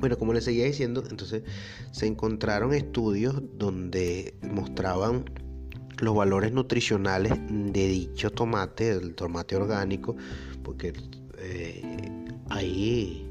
Bueno, 0.00 0.18
como 0.18 0.32
les 0.32 0.44
seguía 0.44 0.64
diciendo, 0.64 1.04
entonces 1.08 1.42
se 1.92 2.06
encontraron 2.06 2.74
estudios 2.74 3.40
donde 3.56 4.34
mostraban 4.42 5.24
los 6.00 6.16
valores 6.16 6.50
nutricionales 6.52 7.32
de 7.48 7.86
dicho 7.86 8.30
tomate, 8.30 8.90
el 8.90 9.14
tomate 9.14 9.54
orgánico, 9.54 10.16
porque 10.64 10.92
eh, 11.38 11.82
hay, 12.50 13.24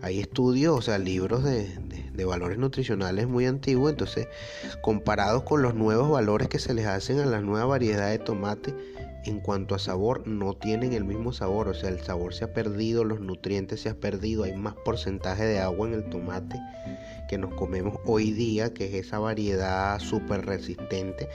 hay 0.00 0.20
estudios, 0.20 0.78
o 0.78 0.82
sea, 0.82 0.98
libros 0.98 1.42
de, 1.42 1.64
de- 1.64 2.02
de 2.12 2.24
valores 2.26 2.58
nutricionales 2.58 3.26
muy 3.26 3.46
antiguos, 3.46 3.90
entonces 3.90 4.28
comparados 4.82 5.42
con 5.44 5.62
los 5.62 5.74
nuevos 5.74 6.10
valores 6.10 6.48
que 6.48 6.58
se 6.60 6.74
les 6.74 6.86
hacen 6.86 7.18
a 7.18 7.26
la 7.26 7.40
nueva 7.40 7.64
variedad 7.64 8.10
de 8.10 8.18
tomate, 8.18 8.74
en 9.24 9.40
cuanto 9.40 9.74
a 9.74 9.78
sabor, 9.78 10.26
no 10.26 10.54
tienen 10.54 10.92
el 10.92 11.04
mismo 11.04 11.32
sabor, 11.32 11.68
o 11.68 11.74
sea, 11.74 11.88
el 11.90 12.00
sabor 12.00 12.34
se 12.34 12.44
ha 12.44 12.52
perdido, 12.52 13.04
los 13.04 13.20
nutrientes 13.20 13.80
se 13.80 13.90
han 13.90 13.96
perdido, 13.96 14.44
hay 14.44 14.56
más 14.56 14.74
porcentaje 14.74 15.44
de 15.44 15.60
agua 15.60 15.88
en 15.88 15.94
el 15.94 16.04
tomate 16.08 16.60
que 17.28 17.38
nos 17.38 17.54
comemos 17.54 17.98
hoy 18.04 18.32
día, 18.32 18.74
que 18.74 18.86
es 18.86 19.06
esa 19.06 19.18
variedad 19.18 19.98
súper 20.00 20.44
resistente 20.44 21.28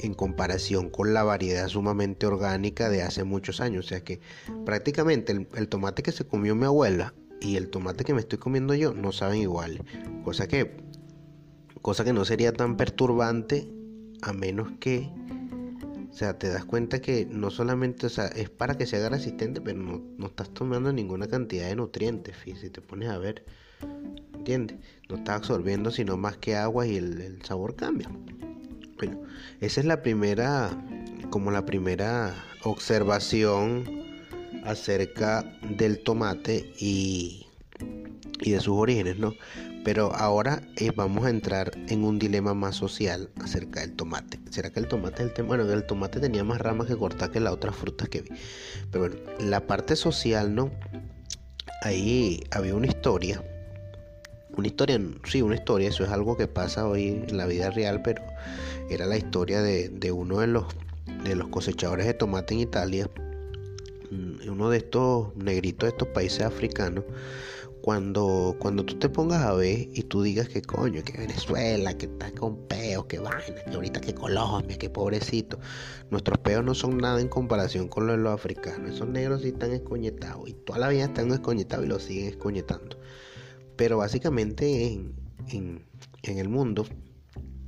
en 0.00 0.14
comparación 0.14 0.88
con 0.88 1.12
la 1.12 1.22
variedad 1.22 1.68
sumamente 1.68 2.26
orgánica 2.26 2.88
de 2.88 3.02
hace 3.02 3.24
muchos 3.24 3.60
años. 3.60 3.84
O 3.84 3.88
sea 3.88 4.00
que 4.02 4.20
prácticamente 4.64 5.32
el, 5.32 5.48
el 5.54 5.68
tomate 5.68 6.02
que 6.02 6.12
se 6.12 6.24
comió 6.24 6.54
mi 6.54 6.64
abuela 6.64 7.12
y 7.42 7.56
el 7.56 7.68
tomate 7.68 8.04
que 8.04 8.14
me 8.14 8.20
estoy 8.20 8.38
comiendo 8.38 8.74
yo 8.74 8.94
no 8.94 9.12
saben 9.12 9.40
igual. 9.40 9.84
Cosa 10.24 10.48
que, 10.48 10.78
cosa 11.82 12.04
que 12.04 12.12
no 12.12 12.24
sería 12.24 12.52
tan 12.52 12.76
perturbante 12.76 13.68
a 14.22 14.32
menos 14.32 14.72
que, 14.80 15.10
o 16.14 16.16
sea, 16.16 16.38
te 16.38 16.48
das 16.48 16.64
cuenta 16.64 17.00
que 17.00 17.26
no 17.28 17.50
solamente, 17.50 18.06
o 18.06 18.08
sea, 18.08 18.26
es 18.26 18.48
para 18.48 18.78
que 18.78 18.86
se 18.86 18.94
haga 18.94 19.08
resistente, 19.08 19.60
pero 19.60 19.80
no, 19.80 20.00
no 20.16 20.26
estás 20.28 20.48
tomando 20.54 20.92
ninguna 20.92 21.26
cantidad 21.26 21.66
de 21.66 21.74
nutrientes, 21.74 22.36
si 22.44 22.70
te 22.70 22.80
pones 22.80 23.08
a 23.08 23.18
ver, 23.18 23.44
¿entiendes? 24.32 24.76
No 25.08 25.16
estás 25.16 25.38
absorbiendo 25.38 25.90
sino 25.90 26.16
más 26.16 26.36
que 26.36 26.54
agua 26.54 26.86
y 26.86 26.98
el, 26.98 27.20
el 27.20 27.42
sabor 27.42 27.74
cambia. 27.74 28.08
Bueno, 28.96 29.22
esa 29.60 29.80
es 29.80 29.86
la 29.86 30.02
primera, 30.02 30.70
como 31.30 31.50
la 31.50 31.66
primera 31.66 32.32
observación 32.62 34.04
acerca 34.62 35.42
del 35.68 35.98
tomate 36.04 36.72
y, 36.78 37.48
y 38.40 38.52
de 38.52 38.60
sus 38.60 38.76
orígenes, 38.76 39.18
¿no? 39.18 39.34
Pero 39.84 40.14
ahora 40.14 40.62
eh, 40.76 40.90
vamos 40.96 41.26
a 41.26 41.30
entrar 41.30 41.70
en 41.88 42.04
un 42.04 42.18
dilema 42.18 42.54
más 42.54 42.76
social 42.76 43.28
acerca 43.42 43.80
del 43.80 43.92
tomate. 43.92 44.40
¿Será 44.50 44.70
que 44.70 44.80
el 44.80 44.88
tomate 44.88 45.22
es 45.22 45.28
el 45.28 45.34
tema? 45.34 45.48
Bueno, 45.48 45.70
el 45.70 45.84
tomate 45.84 46.20
tenía 46.20 46.42
más 46.42 46.58
ramas 46.58 46.86
que 46.86 46.96
cortar 46.96 47.30
que 47.30 47.38
las 47.38 47.52
otras 47.52 47.76
frutas 47.76 48.08
que 48.08 48.22
vi. 48.22 48.30
Pero 48.90 49.08
bueno, 49.08 49.16
la 49.38 49.66
parte 49.66 49.94
social, 49.94 50.54
¿no? 50.54 50.70
Ahí 51.82 52.42
había 52.50 52.74
una 52.74 52.86
historia. 52.86 53.44
Una 54.56 54.68
historia, 54.68 54.98
sí, 55.24 55.42
una 55.42 55.56
historia, 55.56 55.88
eso 55.88 56.02
es 56.04 56.10
algo 56.10 56.36
que 56.36 56.48
pasa 56.48 56.88
hoy 56.88 57.24
en 57.28 57.36
la 57.36 57.44
vida 57.44 57.70
real, 57.70 58.00
pero 58.02 58.22
era 58.88 59.04
la 59.04 59.18
historia 59.18 59.60
de, 59.60 60.12
uno 60.12 60.40
de 60.40 60.46
los, 60.46 60.64
de 61.24 61.34
los 61.34 61.48
cosechadores 61.48 62.06
de 62.06 62.14
tomate 62.14 62.54
en 62.54 62.60
Italia, 62.60 63.10
mm, 64.10 64.48
uno 64.48 64.70
de 64.70 64.78
estos 64.78 65.34
negritos 65.36 65.88
de 65.88 65.90
estos 65.90 66.08
países 66.08 66.42
africanos, 66.42 67.04
cuando, 67.84 68.56
cuando 68.60 68.82
tú 68.82 68.98
te 68.98 69.10
pongas 69.10 69.42
a 69.42 69.52
ver 69.52 69.90
y 69.92 70.04
tú 70.04 70.22
digas 70.22 70.48
que 70.48 70.62
coño, 70.62 71.04
que 71.04 71.18
Venezuela, 71.18 71.92
que 71.92 72.06
está 72.06 72.32
con 72.32 72.66
peos, 72.66 73.04
que 73.04 73.18
vaina, 73.18 73.62
que 73.62 73.74
ahorita 73.74 74.00
que 74.00 74.14
Colombia, 74.14 74.78
que 74.78 74.88
pobrecito, 74.88 75.58
nuestros 76.10 76.38
peos 76.38 76.64
no 76.64 76.74
son 76.74 76.96
nada 76.96 77.20
en 77.20 77.28
comparación 77.28 77.88
con 77.88 78.06
los 78.06 78.16
de 78.16 78.22
los 78.22 78.32
africanos, 78.32 78.94
esos 78.94 79.06
negros 79.08 79.42
sí 79.42 79.48
están 79.48 79.72
escoñetados 79.72 80.48
y 80.48 80.54
toda 80.54 80.78
la 80.78 80.88
vida 80.88 81.04
están 81.04 81.30
escoñetados 81.30 81.84
y 81.84 81.88
lo 81.88 81.98
siguen 81.98 82.28
escoñetando. 82.28 82.96
Pero 83.76 83.98
básicamente 83.98 84.86
en, 84.86 85.14
en, 85.48 85.84
en 86.22 86.38
el 86.38 86.48
mundo 86.48 86.86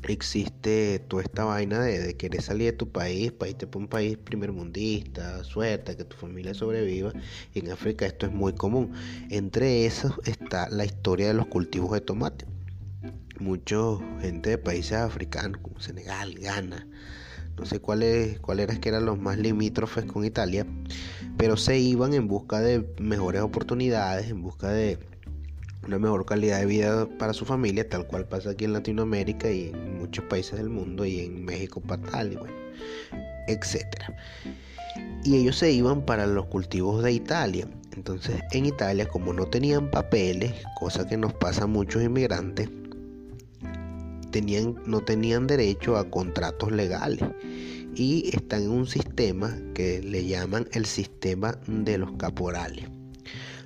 existe 0.03 0.99
toda 1.09 1.23
esta 1.23 1.45
vaina 1.45 1.81
de, 1.81 2.17
querer 2.17 2.43
salir 2.43 2.73
de 2.73 2.77
tu 2.77 2.91
país, 2.91 3.33
para 3.33 3.51
irte 3.51 3.67
para 3.67 3.79
un 3.85 3.89
país 3.89 4.17
primermundista, 4.17 5.43
suerte, 5.45 5.97
que 5.97 6.05
tu 6.05 6.17
familia 6.17 6.55
sobreviva. 6.55 7.13
Y 7.55 7.61
en 7.61 7.71
África 7.71 8.07
esto 8.07 8.27
es 8.27 8.33
muy 8.33 8.55
común. 8.55 8.93
Entre 9.31 9.87
esos 9.87 10.13
está 10.25 10.69
la 10.69 10.85
historia 10.85 11.29
de 11.29 11.35
los 11.35 11.47
cultivos 11.47 11.93
de 11.93 12.01
tomate. 12.01 12.47
Mucha 13.39 13.77
gente 14.21 14.51
de 14.51 14.59
países 14.59 14.95
africanos 14.95 15.61
como 15.63 15.81
Senegal, 15.81 16.35
Ghana, 16.35 16.87
no 17.59 17.65
sé 17.65 17.81
cuáles 17.81 18.39
cuál 18.41 18.67
que 18.81 18.89
eran 18.89 19.07
los 19.07 19.19
más 19.19 19.39
limítrofes 19.39 20.05
con 20.05 20.25
Italia, 20.25 20.67
pero 21.37 21.57
se 21.57 21.79
iban 21.79 22.15
en 22.15 22.29
busca 22.29 22.61
de 22.61 22.87
mejores 22.99 23.43
oportunidades, 23.43 24.31
en 24.31 24.43
busca 24.43 24.69
de 24.69 24.99
una 25.87 25.99
mejor 25.99 26.27
calidad 26.27 26.61
de 26.61 26.67
vida 26.67 27.09
para 27.19 27.33
su 27.33 27.45
familia, 27.45 27.89
tal 27.89 28.07
cual 28.07 28.27
pasa 28.27 28.51
aquí 28.51 28.65
en 28.65 28.73
Latinoamérica 28.73 29.51
y 29.51 29.69
en 29.69 29.99
muchos 29.99 30.25
países 30.25 30.59
del 30.59 30.69
mundo 30.69 31.05
y 31.05 31.21
en 31.21 31.45
México 31.45 31.81
para 31.81 32.03
tal 32.03 32.33
y 32.33 32.37
bueno, 32.37 32.55
etcétera. 33.47 34.17
Y 35.25 35.37
ellos 35.37 35.57
se 35.57 35.71
iban 35.73 36.03
para 36.05 36.27
los 36.27 36.47
cultivos 36.47 37.03
de 37.03 37.13
Italia. 37.13 37.69
Entonces, 37.95 38.41
en 38.53 38.67
Italia, 38.67 39.07
como 39.09 39.33
no 39.33 39.47
tenían 39.47 39.91
papeles, 39.91 40.53
cosa 40.79 41.07
que 41.07 41.17
nos 41.17 41.33
pasa 41.35 41.65
a 41.65 41.67
muchos 41.67 42.03
inmigrantes, 42.03 42.69
tenían, 44.31 44.77
no 44.87 45.01
tenían 45.01 45.47
derecho 45.47 45.97
a 45.97 46.11
contratos 46.11 46.73
legales 46.73 47.25
y 47.95 48.31
están 48.35 48.65
en 48.65 48.71
un 48.71 48.87
sistema 48.87 49.57
que 49.75 50.03
le 50.03 50.27
llaman 50.27 50.69
el 50.73 50.85
sistema 50.85 51.59
de 51.67 51.99
los 51.99 52.13
caporales. 52.13 52.85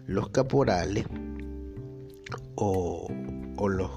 Los 0.06 0.30
caporales 0.30 1.06
o, 2.54 3.08
los 3.68 3.90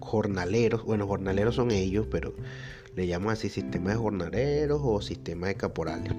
jornaleros, 0.00 0.84
bueno, 0.84 1.06
jornaleros 1.06 1.54
son 1.54 1.70
ellos, 1.70 2.06
pero 2.10 2.34
le 2.96 3.06
llaman 3.06 3.34
así 3.34 3.48
sistema 3.48 3.90
de 3.90 3.96
jornaleros 3.96 4.80
o 4.82 5.00
sistema 5.00 5.48
de 5.48 5.54
caporales. 5.54 6.12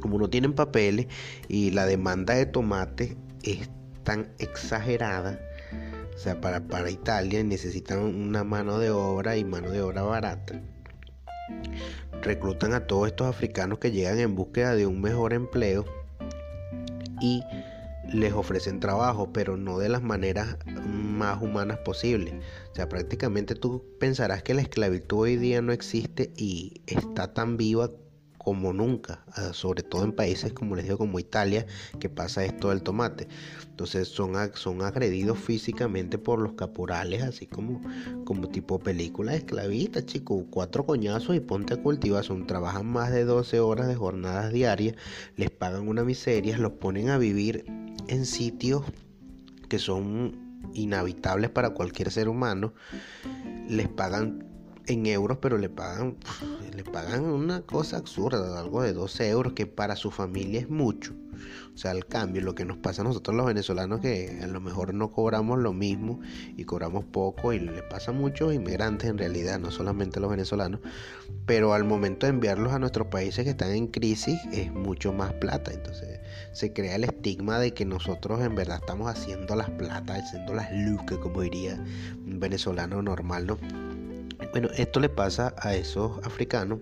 Como 0.00 0.18
no 0.18 0.30
tienen 0.30 0.52
papeles 0.52 1.06
y 1.48 1.70
la 1.70 1.86
demanda 1.86 2.34
de 2.34 2.46
tomate 2.46 3.16
es 3.42 3.70
tan 4.02 4.28
exagerada, 4.38 5.38
o 6.14 6.18
sea, 6.18 6.40
para, 6.40 6.60
para 6.60 6.90
Italia 6.90 7.42
necesitan 7.44 8.00
una 8.00 8.44
mano 8.44 8.78
de 8.78 8.90
obra 8.90 9.36
y 9.36 9.44
mano 9.44 9.70
de 9.70 9.82
obra 9.82 10.02
barata. 10.02 10.60
Reclutan 12.22 12.74
a 12.74 12.86
todos 12.86 13.08
estos 13.08 13.26
africanos 13.26 13.78
que 13.78 13.90
llegan 13.90 14.18
en 14.18 14.34
búsqueda 14.34 14.74
de 14.74 14.86
un 14.86 15.00
mejor 15.00 15.32
empleo 15.32 15.84
y 17.20 17.42
les 18.12 18.32
ofrecen 18.32 18.80
trabajo, 18.80 19.32
pero 19.32 19.56
no 19.56 19.78
de 19.78 19.88
las 19.88 20.02
maneras 20.02 20.56
más 20.86 21.40
humanas 21.42 21.78
posibles. 21.78 22.34
O 22.72 22.74
sea, 22.74 22.88
prácticamente 22.88 23.54
tú 23.54 23.84
pensarás 23.98 24.42
que 24.42 24.54
la 24.54 24.62
esclavitud 24.62 25.18
hoy 25.18 25.36
día 25.36 25.62
no 25.62 25.72
existe 25.72 26.32
y 26.36 26.82
está 26.86 27.32
tan 27.34 27.56
viva 27.56 27.90
como 28.42 28.72
nunca, 28.72 29.22
sobre 29.52 29.82
todo 29.82 30.02
en 30.02 30.12
países 30.12 30.54
como 30.54 30.74
les 30.74 30.86
digo 30.86 30.96
como 30.96 31.18
Italia, 31.18 31.66
que 31.98 32.08
pasa 32.08 32.42
esto 32.42 32.70
del 32.70 32.82
tomate. 32.82 33.28
Entonces 33.68 34.08
son, 34.08 34.32
son 34.54 34.80
agredidos 34.80 35.38
físicamente 35.38 36.16
por 36.16 36.38
los 36.40 36.54
caporales, 36.54 37.22
así 37.22 37.46
como, 37.46 37.82
como 38.24 38.48
tipo 38.48 38.78
película 38.78 39.34
esclavista, 39.34 40.06
chico, 40.06 40.46
cuatro 40.48 40.86
coñazos 40.86 41.36
y 41.36 41.40
ponte 41.40 41.74
a 41.74 41.82
cultivar, 41.82 42.24
son, 42.24 42.46
trabajan 42.46 42.86
más 42.86 43.12
de 43.12 43.26
12 43.26 43.60
horas 43.60 43.88
de 43.88 43.94
jornadas 43.94 44.50
diarias, 44.50 44.96
les 45.36 45.50
pagan 45.50 45.86
una 45.86 46.02
miseria, 46.02 46.56
los 46.56 46.72
ponen 46.72 47.10
a 47.10 47.18
vivir 47.18 47.66
en 48.08 48.24
sitios 48.24 48.84
que 49.68 49.78
son 49.78 50.62
inhabitables 50.72 51.50
para 51.50 51.70
cualquier 51.70 52.10
ser 52.10 52.30
humano, 52.30 52.72
les 53.68 53.88
pagan 53.88 54.49
en 54.90 55.06
euros, 55.06 55.38
pero 55.40 55.58
le 55.58 55.68
pagan, 55.68 56.16
le 56.74 56.84
pagan 56.84 57.24
una 57.24 57.62
cosa 57.62 57.96
absurda, 57.96 58.58
algo 58.58 58.82
de 58.82 58.92
12 58.92 59.28
euros, 59.28 59.52
que 59.52 59.66
para 59.66 59.96
su 59.96 60.10
familia 60.10 60.60
es 60.60 60.68
mucho. 60.68 61.14
O 61.74 61.78
sea, 61.78 61.92
al 61.92 62.06
cambio, 62.06 62.42
lo 62.42 62.54
que 62.54 62.64
nos 62.64 62.76
pasa 62.76 63.02
a 63.02 63.04
nosotros 63.04 63.36
los 63.36 63.46
venezolanos, 63.46 64.00
que 64.00 64.40
a 64.42 64.46
lo 64.46 64.60
mejor 64.60 64.92
no 64.92 65.10
cobramos 65.10 65.58
lo 65.58 65.72
mismo 65.72 66.20
y 66.56 66.64
cobramos 66.64 67.04
poco, 67.04 67.52
y 67.52 67.60
le 67.60 67.82
pasa 67.82 68.10
a 68.10 68.14
muchos 68.14 68.52
inmigrantes 68.52 69.08
en 69.08 69.18
realidad, 69.18 69.58
no 69.58 69.70
solamente 69.70 70.18
a 70.18 70.22
los 70.22 70.30
venezolanos, 70.30 70.80
pero 71.46 71.72
al 71.72 71.84
momento 71.84 72.26
de 72.26 72.30
enviarlos 72.30 72.72
a 72.72 72.78
nuestros 72.78 73.06
países 73.08 73.44
que 73.44 73.50
están 73.50 73.70
en 73.70 73.86
crisis, 73.86 74.38
es 74.52 74.70
mucho 74.72 75.12
más 75.12 75.32
plata. 75.34 75.72
Entonces 75.72 76.20
se 76.52 76.72
crea 76.72 76.96
el 76.96 77.04
estigma 77.04 77.58
de 77.58 77.72
que 77.72 77.84
nosotros 77.84 78.40
en 78.42 78.54
verdad 78.54 78.78
estamos 78.80 79.08
haciendo 79.08 79.54
las 79.56 79.70
platas, 79.70 80.24
haciendo 80.24 80.54
las 80.54 80.70
lucas, 80.72 81.18
como 81.18 81.40
diría 81.40 81.82
un 82.26 82.40
venezolano 82.40 83.00
normal, 83.02 83.46
¿no? 83.46 83.89
Bueno, 84.52 84.68
esto 84.76 85.00
le 85.00 85.08
pasa 85.08 85.54
a 85.58 85.74
esos 85.74 86.18
africanos 86.24 86.80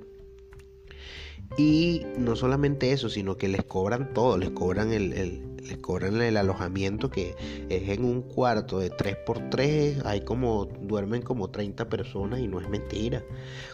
Y 1.57 2.03
no 2.17 2.37
solamente 2.37 2.93
eso, 2.93 3.09
sino 3.09 3.37
que 3.37 3.49
les 3.49 3.65
cobran 3.65 4.13
todo, 4.15 4.39
les 4.39 4.51
cobran 4.51 4.93
el, 4.93 5.13
el- 5.13 5.43
les 5.69 5.77
cobran 5.79 6.23
el 6.23 6.37
alojamiento 6.39 7.11
que 7.11 7.35
es 7.69 7.89
en 7.91 8.05
un 8.05 8.23
cuarto 8.23 8.79
de 8.79 8.89
3x3, 8.91 10.03
hay 10.07 10.23
como, 10.23 10.65
duermen 10.65 11.21
como 11.21 11.51
30 11.51 11.89
personas 11.91 12.41
y 12.41 12.49
no 12.49 12.59
es 12.61 12.69
mentira. 12.71 13.23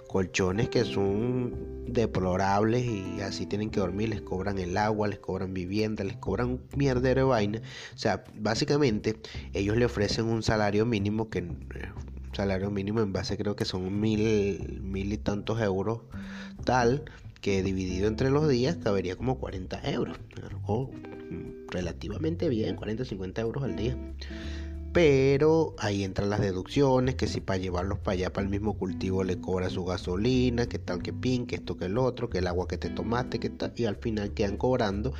Colchones 0.08 0.68
que 0.70 0.84
son 0.84 1.54
deplorables 1.86 2.84
y 2.84 3.20
así 3.20 3.46
tienen 3.46 3.70
que 3.70 3.78
dormir, 3.80 4.08
les 4.08 4.22
cobran 4.22 4.58
el 4.58 4.76
agua, 4.76 5.06
les 5.06 5.20
cobran 5.20 5.54
vivienda, 5.54 6.02
les 6.02 6.16
cobran 6.16 6.48
un 6.48 6.60
mierdero 6.76 7.20
de 7.20 7.28
vaina. 7.28 7.58
O 7.94 7.98
sea, 7.98 8.24
básicamente 8.34 9.16
ellos 9.52 9.76
le 9.76 9.84
ofrecen 9.84 10.24
un 10.26 10.42
salario 10.42 10.86
mínimo 10.86 11.28
que... 11.30 11.44
Salario 12.34 12.70
mínimo 12.70 13.00
en 13.00 13.12
base 13.12 13.36
creo 13.36 13.56
que 13.56 13.64
son 13.64 14.00
mil, 14.00 14.80
mil 14.82 15.12
y 15.12 15.18
tantos 15.18 15.60
euros 15.60 16.00
tal 16.64 17.04
que 17.40 17.62
dividido 17.62 18.08
entre 18.08 18.30
los 18.30 18.48
días 18.48 18.78
cabería 18.82 19.16
como 19.16 19.38
40 19.38 19.90
euros. 19.90 20.16
Algo 20.42 20.90
mm, 21.30 21.68
relativamente 21.70 22.48
bien, 22.48 22.74
40 22.74 23.04
50 23.04 23.40
euros 23.42 23.62
al 23.62 23.76
día. 23.76 23.98
Pero 24.94 25.74
ahí 25.78 26.04
entran 26.04 26.30
las 26.30 26.40
deducciones, 26.40 27.16
que 27.16 27.26
si 27.26 27.40
para 27.40 27.58
llevarlos 27.58 27.98
para 27.98 28.12
allá, 28.12 28.32
para 28.32 28.44
el 28.44 28.50
mismo 28.50 28.78
cultivo, 28.78 29.24
le 29.24 29.40
cobra 29.40 29.68
su 29.68 29.84
gasolina, 29.84 30.66
que 30.66 30.78
tal, 30.78 31.02
que 31.02 31.12
pin, 31.12 31.46
que 31.46 31.56
esto, 31.56 31.76
que 31.76 31.86
el 31.86 31.98
otro, 31.98 32.30
que 32.30 32.38
el 32.38 32.46
agua 32.46 32.66
que 32.66 32.78
te 32.78 32.90
tomaste, 32.90 33.40
que 33.40 33.50
tal, 33.50 33.74
y 33.76 33.84
al 33.84 33.96
final 33.96 34.32
quedan 34.32 34.56
cobrando 34.56 35.12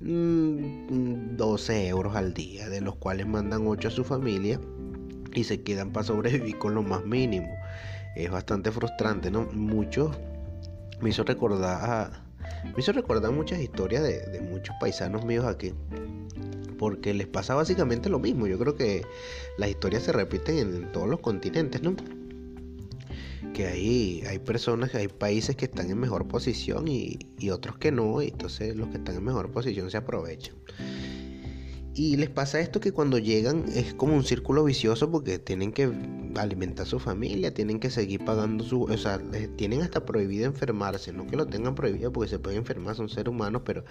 mm, 0.00 1.36
12 1.36 1.88
euros 1.88 2.14
al 2.14 2.32
día, 2.34 2.68
de 2.68 2.80
los 2.80 2.94
cuales 2.96 3.26
mandan 3.26 3.66
8 3.66 3.88
a 3.88 3.90
su 3.90 4.04
familia 4.04 4.60
y 5.34 5.44
se 5.44 5.62
quedan 5.62 5.92
para 5.92 6.06
sobrevivir 6.06 6.58
con 6.58 6.74
lo 6.74 6.82
más 6.82 7.04
mínimo. 7.04 7.54
Es 8.14 8.30
bastante 8.30 8.70
frustrante, 8.70 9.30
¿no? 9.30 9.48
Muchos 9.52 10.16
me 11.00 11.10
hizo 11.10 11.24
recordar 11.24 12.22
me 12.64 12.74
hizo 12.78 12.92
recordar 12.92 13.32
muchas 13.32 13.60
historias 13.60 14.02
de, 14.02 14.20
de 14.26 14.40
muchos 14.40 14.74
paisanos 14.78 15.24
míos 15.24 15.44
aquí 15.44 15.72
porque 16.78 17.12
les 17.12 17.26
pasa 17.26 17.54
básicamente 17.54 18.08
lo 18.08 18.20
mismo 18.20 18.46
yo 18.46 18.56
creo 18.58 18.76
que 18.76 19.02
las 19.58 19.68
historias 19.68 20.04
se 20.04 20.12
repiten 20.12 20.58
en, 20.58 20.74
en 20.76 20.92
todos 20.92 21.08
los 21.08 21.18
continentes 21.18 21.82
no 21.82 21.96
que 23.52 23.66
hay, 23.66 24.22
hay 24.26 24.38
personas, 24.38 24.94
hay 24.94 25.08
países 25.08 25.56
que 25.56 25.66
están 25.66 25.90
en 25.90 25.98
mejor 25.98 26.26
posición 26.26 26.88
y, 26.88 27.18
y 27.38 27.50
otros 27.50 27.76
que 27.76 27.92
no, 27.92 28.22
y 28.22 28.28
entonces 28.28 28.74
los 28.76 28.88
que 28.88 28.96
están 28.96 29.16
en 29.16 29.24
mejor 29.24 29.50
posición 29.50 29.90
se 29.90 29.98
aprovechan. 29.98 30.54
Y 31.94 32.16
les 32.16 32.30
pasa 32.30 32.58
esto 32.58 32.80
que 32.80 32.92
cuando 32.92 33.18
llegan 33.18 33.66
es 33.74 33.92
como 33.92 34.14
un 34.14 34.24
círculo 34.24 34.64
vicioso 34.64 35.10
porque 35.10 35.38
tienen 35.38 35.72
que 35.72 35.92
alimentar 36.36 36.86
a 36.86 36.88
su 36.88 36.98
familia, 36.98 37.52
tienen 37.52 37.80
que 37.80 37.90
seguir 37.90 38.24
pagando 38.24 38.64
su... 38.64 38.84
O 38.84 38.96
sea, 38.96 39.20
tienen 39.56 39.82
hasta 39.82 40.06
prohibido 40.06 40.46
enfermarse, 40.46 41.12
no 41.12 41.26
que 41.26 41.36
lo 41.36 41.46
tengan 41.46 41.74
prohibido 41.74 42.10
porque 42.10 42.30
se 42.30 42.38
pueden 42.38 42.60
enfermar, 42.60 42.96
son 42.96 43.10
seres 43.10 43.28
humanos, 43.28 43.62
pero 43.66 43.84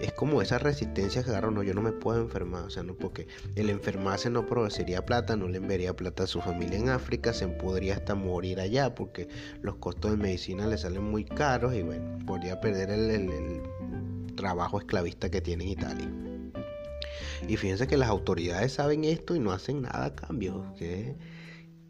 es 0.00 0.14
como 0.14 0.40
esa 0.40 0.56
resistencia 0.56 1.22
que 1.22 1.28
agarran, 1.28 1.52
no, 1.52 1.62
yo 1.62 1.74
no 1.74 1.82
me 1.82 1.92
puedo 1.92 2.22
enfermar, 2.22 2.62
o 2.64 2.70
sea, 2.70 2.84
no 2.84 2.94
porque 2.94 3.26
el 3.54 3.68
enfermarse 3.68 4.30
no 4.30 4.46
produciría 4.46 5.04
plata, 5.04 5.36
no 5.36 5.46
le 5.46 5.58
enviaría 5.58 5.94
plata 5.94 6.22
a 6.22 6.26
su 6.26 6.40
familia 6.40 6.78
en 6.78 6.88
África, 6.88 7.34
se 7.34 7.48
podría 7.48 7.96
hasta 7.96 8.14
morir 8.14 8.60
allá 8.60 8.94
porque 8.94 9.28
los 9.60 9.76
costos 9.76 10.12
de 10.12 10.16
medicina 10.16 10.66
le 10.66 10.78
salen 10.78 11.04
muy 11.04 11.26
caros 11.26 11.74
y 11.74 11.82
bueno, 11.82 12.18
podría 12.26 12.62
perder 12.62 12.90
el 12.90 13.60
trabajo 14.36 14.78
esclavista 14.78 15.30
que 15.30 15.42
tiene 15.42 15.64
en 15.64 15.70
Italia. 15.70 16.31
Y 17.48 17.56
fíjense 17.56 17.86
que 17.86 17.96
las 17.96 18.08
autoridades 18.08 18.72
saben 18.72 19.04
esto 19.04 19.34
y 19.34 19.40
no 19.40 19.52
hacen 19.52 19.82
nada 19.82 20.06
a 20.06 20.14
cambio. 20.14 20.72
Qué, 20.78 21.16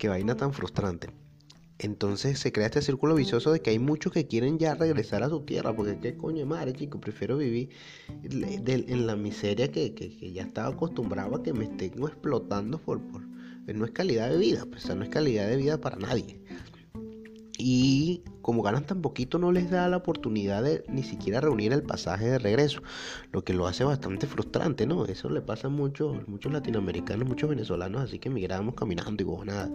vaina 0.08 0.36
tan 0.36 0.52
frustrante. 0.52 1.10
Entonces 1.78 2.38
se 2.38 2.52
crea 2.52 2.66
este 2.66 2.82
círculo 2.82 3.14
vicioso 3.14 3.52
de 3.52 3.60
que 3.60 3.70
hay 3.70 3.78
muchos 3.78 4.12
que 4.12 4.26
quieren 4.26 4.58
ya 4.58 4.74
regresar 4.74 5.22
a 5.22 5.28
su 5.28 5.40
tierra, 5.40 5.74
porque 5.74 5.98
qué 5.98 6.16
coño 6.16 6.46
madre, 6.46 6.72
chico, 6.72 7.00
prefiero 7.00 7.36
vivir 7.36 7.70
en 8.22 9.06
la 9.06 9.16
miseria 9.16 9.70
que, 9.70 9.94
que- 9.94 10.32
ya 10.32 10.42
estaba 10.42 10.68
acostumbrado 10.68 11.36
a 11.36 11.42
que 11.42 11.52
me 11.52 11.64
estén 11.64 11.92
explotando 12.02 12.78
por, 12.78 13.00
por... 13.00 13.22
No 13.72 13.84
es 13.84 13.90
calidad 13.92 14.30
de 14.30 14.38
vida, 14.38 14.64
pues, 14.68 14.86
no 14.94 15.02
es 15.04 15.08
calidad 15.08 15.48
de 15.48 15.56
vida 15.56 15.80
para 15.80 15.96
nadie. 15.96 16.40
Y 17.58 18.22
como 18.40 18.62
ganan 18.62 18.86
tan 18.86 19.02
poquito 19.02 19.38
no 19.38 19.52
les 19.52 19.70
da 19.70 19.88
la 19.88 19.98
oportunidad 19.98 20.62
de 20.62 20.84
ni 20.88 21.02
siquiera 21.02 21.40
reunir 21.40 21.72
el 21.72 21.82
pasaje 21.82 22.26
de 22.26 22.38
regreso, 22.38 22.82
lo 23.30 23.44
que 23.44 23.52
lo 23.52 23.66
hace 23.66 23.84
bastante 23.84 24.26
frustrante, 24.26 24.86
¿no? 24.86 25.04
Eso 25.04 25.28
le 25.28 25.42
pasa 25.42 25.68
a 25.68 25.70
muchos, 25.70 26.26
muchos 26.28 26.52
latinoamericanos, 26.52 27.28
muchos 27.28 27.50
venezolanos, 27.50 28.02
así 28.02 28.18
que 28.18 28.30
emigramos 28.30 28.74
caminando 28.74 29.22
y 29.22 29.26
vos 29.26 29.44
nada. 29.44 29.70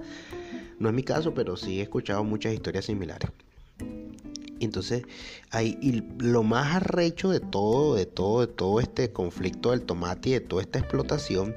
No 0.80 0.90
es 0.90 0.96
mi 0.96 1.04
caso, 1.04 1.34
pero 1.34 1.56
sí 1.56 1.80
he 1.80 1.84
escuchado 1.84 2.24
muchas 2.24 2.54
historias 2.54 2.86
similares. 2.86 3.32
Entonces, 4.60 5.04
hay, 5.52 5.78
y 5.82 6.04
lo 6.20 6.44
más 6.44 6.76
arrecho 6.76 7.30
de 7.30 7.40
todo, 7.40 7.96
de 7.96 8.06
todo, 8.06 8.42
de 8.42 8.48
todo 8.48 8.80
este 8.80 9.12
conflicto 9.12 9.72
del 9.72 9.84
tomate 9.84 10.30
y 10.30 10.32
de 10.34 10.40
toda 10.40 10.64
esta 10.64 10.80
explotación, 10.80 11.56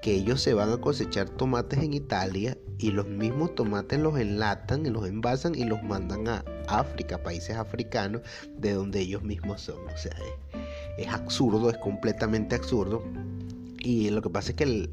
que 0.00 0.14
ellos 0.14 0.40
se 0.40 0.54
van 0.54 0.72
a 0.72 0.78
cosechar 0.78 1.28
tomates 1.28 1.80
en 1.80 1.92
Italia 1.92 2.56
y 2.78 2.90
los 2.90 3.06
mismos 3.06 3.54
tomates 3.54 3.98
los 3.98 4.18
enlatan 4.18 4.86
y 4.86 4.90
los 4.90 5.06
envasan 5.06 5.54
y 5.54 5.64
los 5.64 5.82
mandan 5.82 6.26
a 6.28 6.44
África, 6.66 7.22
países 7.22 7.56
africanos, 7.56 8.22
de 8.56 8.72
donde 8.72 9.00
ellos 9.00 9.22
mismos 9.22 9.60
son. 9.60 9.76
O 9.86 9.98
sea, 9.98 10.16
es, 10.96 11.08
absurdo, 11.08 11.68
es 11.68 11.76
completamente 11.78 12.54
absurdo. 12.56 13.04
Y 13.78 14.10
lo 14.10 14.22
que 14.22 14.30
pasa 14.30 14.50
es 14.50 14.56
que 14.56 14.64
el, 14.64 14.90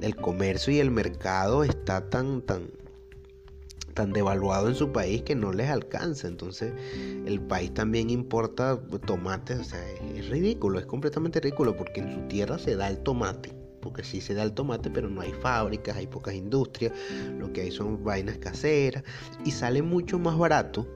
el 0.00 0.16
comercio 0.16 0.72
y 0.72 0.78
el 0.78 0.90
mercado 0.90 1.62
está 1.62 2.08
tan, 2.08 2.40
tan, 2.40 2.70
tan 3.92 4.12
devaluado 4.14 4.68
en 4.68 4.74
su 4.74 4.90
país 4.92 5.22
que 5.22 5.34
no 5.34 5.52
les 5.52 5.68
alcanza. 5.68 6.28
Entonces, 6.28 6.72
el 7.26 7.40
país 7.42 7.74
también 7.74 8.08
importa 8.08 8.80
tomates. 9.04 9.58
O 9.58 9.64
sea, 9.64 9.86
es, 9.90 10.24
es 10.24 10.28
ridículo, 10.30 10.78
es 10.78 10.86
completamente 10.86 11.40
ridículo 11.40 11.76
porque 11.76 12.00
en 12.00 12.14
su 12.14 12.28
tierra 12.28 12.58
se 12.58 12.76
da 12.76 12.88
el 12.88 12.98
tomate. 13.00 13.59
Porque 13.80 14.04
sí 14.04 14.20
se 14.20 14.34
da 14.34 14.42
el 14.42 14.52
tomate, 14.52 14.90
pero 14.90 15.08
no 15.08 15.20
hay 15.20 15.32
fábricas, 15.32 15.96
hay 15.96 16.06
pocas 16.06 16.34
industrias. 16.34 16.92
Lo 17.38 17.52
que 17.52 17.62
hay 17.62 17.70
son 17.70 18.04
vainas 18.04 18.38
caseras. 18.38 19.04
Y 19.44 19.52
sale 19.52 19.82
mucho 19.82 20.18
más 20.18 20.36
barato. 20.36 20.86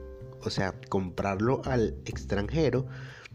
O 0.41 0.49
sea, 0.49 0.75
comprarlo 0.89 1.61
al 1.65 1.95
extranjero 2.05 2.85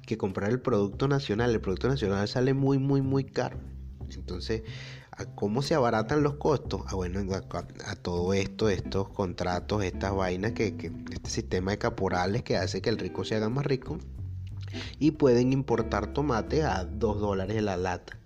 que 0.07 0.17
comprar 0.17 0.51
el 0.51 0.61
producto 0.61 1.09
nacional. 1.09 1.51
El 1.51 1.61
producto 1.61 1.89
nacional 1.89 2.29
sale 2.29 2.55
muy, 2.55 2.79
muy, 2.79 3.03
muy 3.03 3.25
caro. 3.25 3.59
Entonces, 4.15 4.63
¿a 5.13 5.27
¿cómo 5.27 5.63
se 5.63 5.75
abaratan 5.75 6.23
los 6.23 6.35
costos? 6.35 6.83
Ah, 6.87 6.95
bueno, 6.95 7.21
a, 7.85 7.97
todo 7.97 8.33
esto, 8.33 8.69
estos 8.69 9.09
contratos, 9.09 9.85
estas 9.85 10.15
vainas, 10.15 10.53
que, 10.53 10.77
que 10.77 10.93
este 11.13 11.31
sistema 11.31 11.73
de 11.73 11.79
caporales 11.79 12.43
que 12.43 12.57
hace 12.57 12.81
que 12.81 12.91
el 12.91 12.99
rico 12.99 13.25
se 13.25 13.37
haga 13.37 13.49
más 13.49 13.67
rico. 13.67 13.99
Y 14.99 15.13
pueden 15.13 15.53
importar 15.53 16.13
tomates 16.13 16.65
a 16.65 16.85
2 16.85 17.21
dólares 17.21 17.63
la 17.63 17.77
lata. 17.77 18.20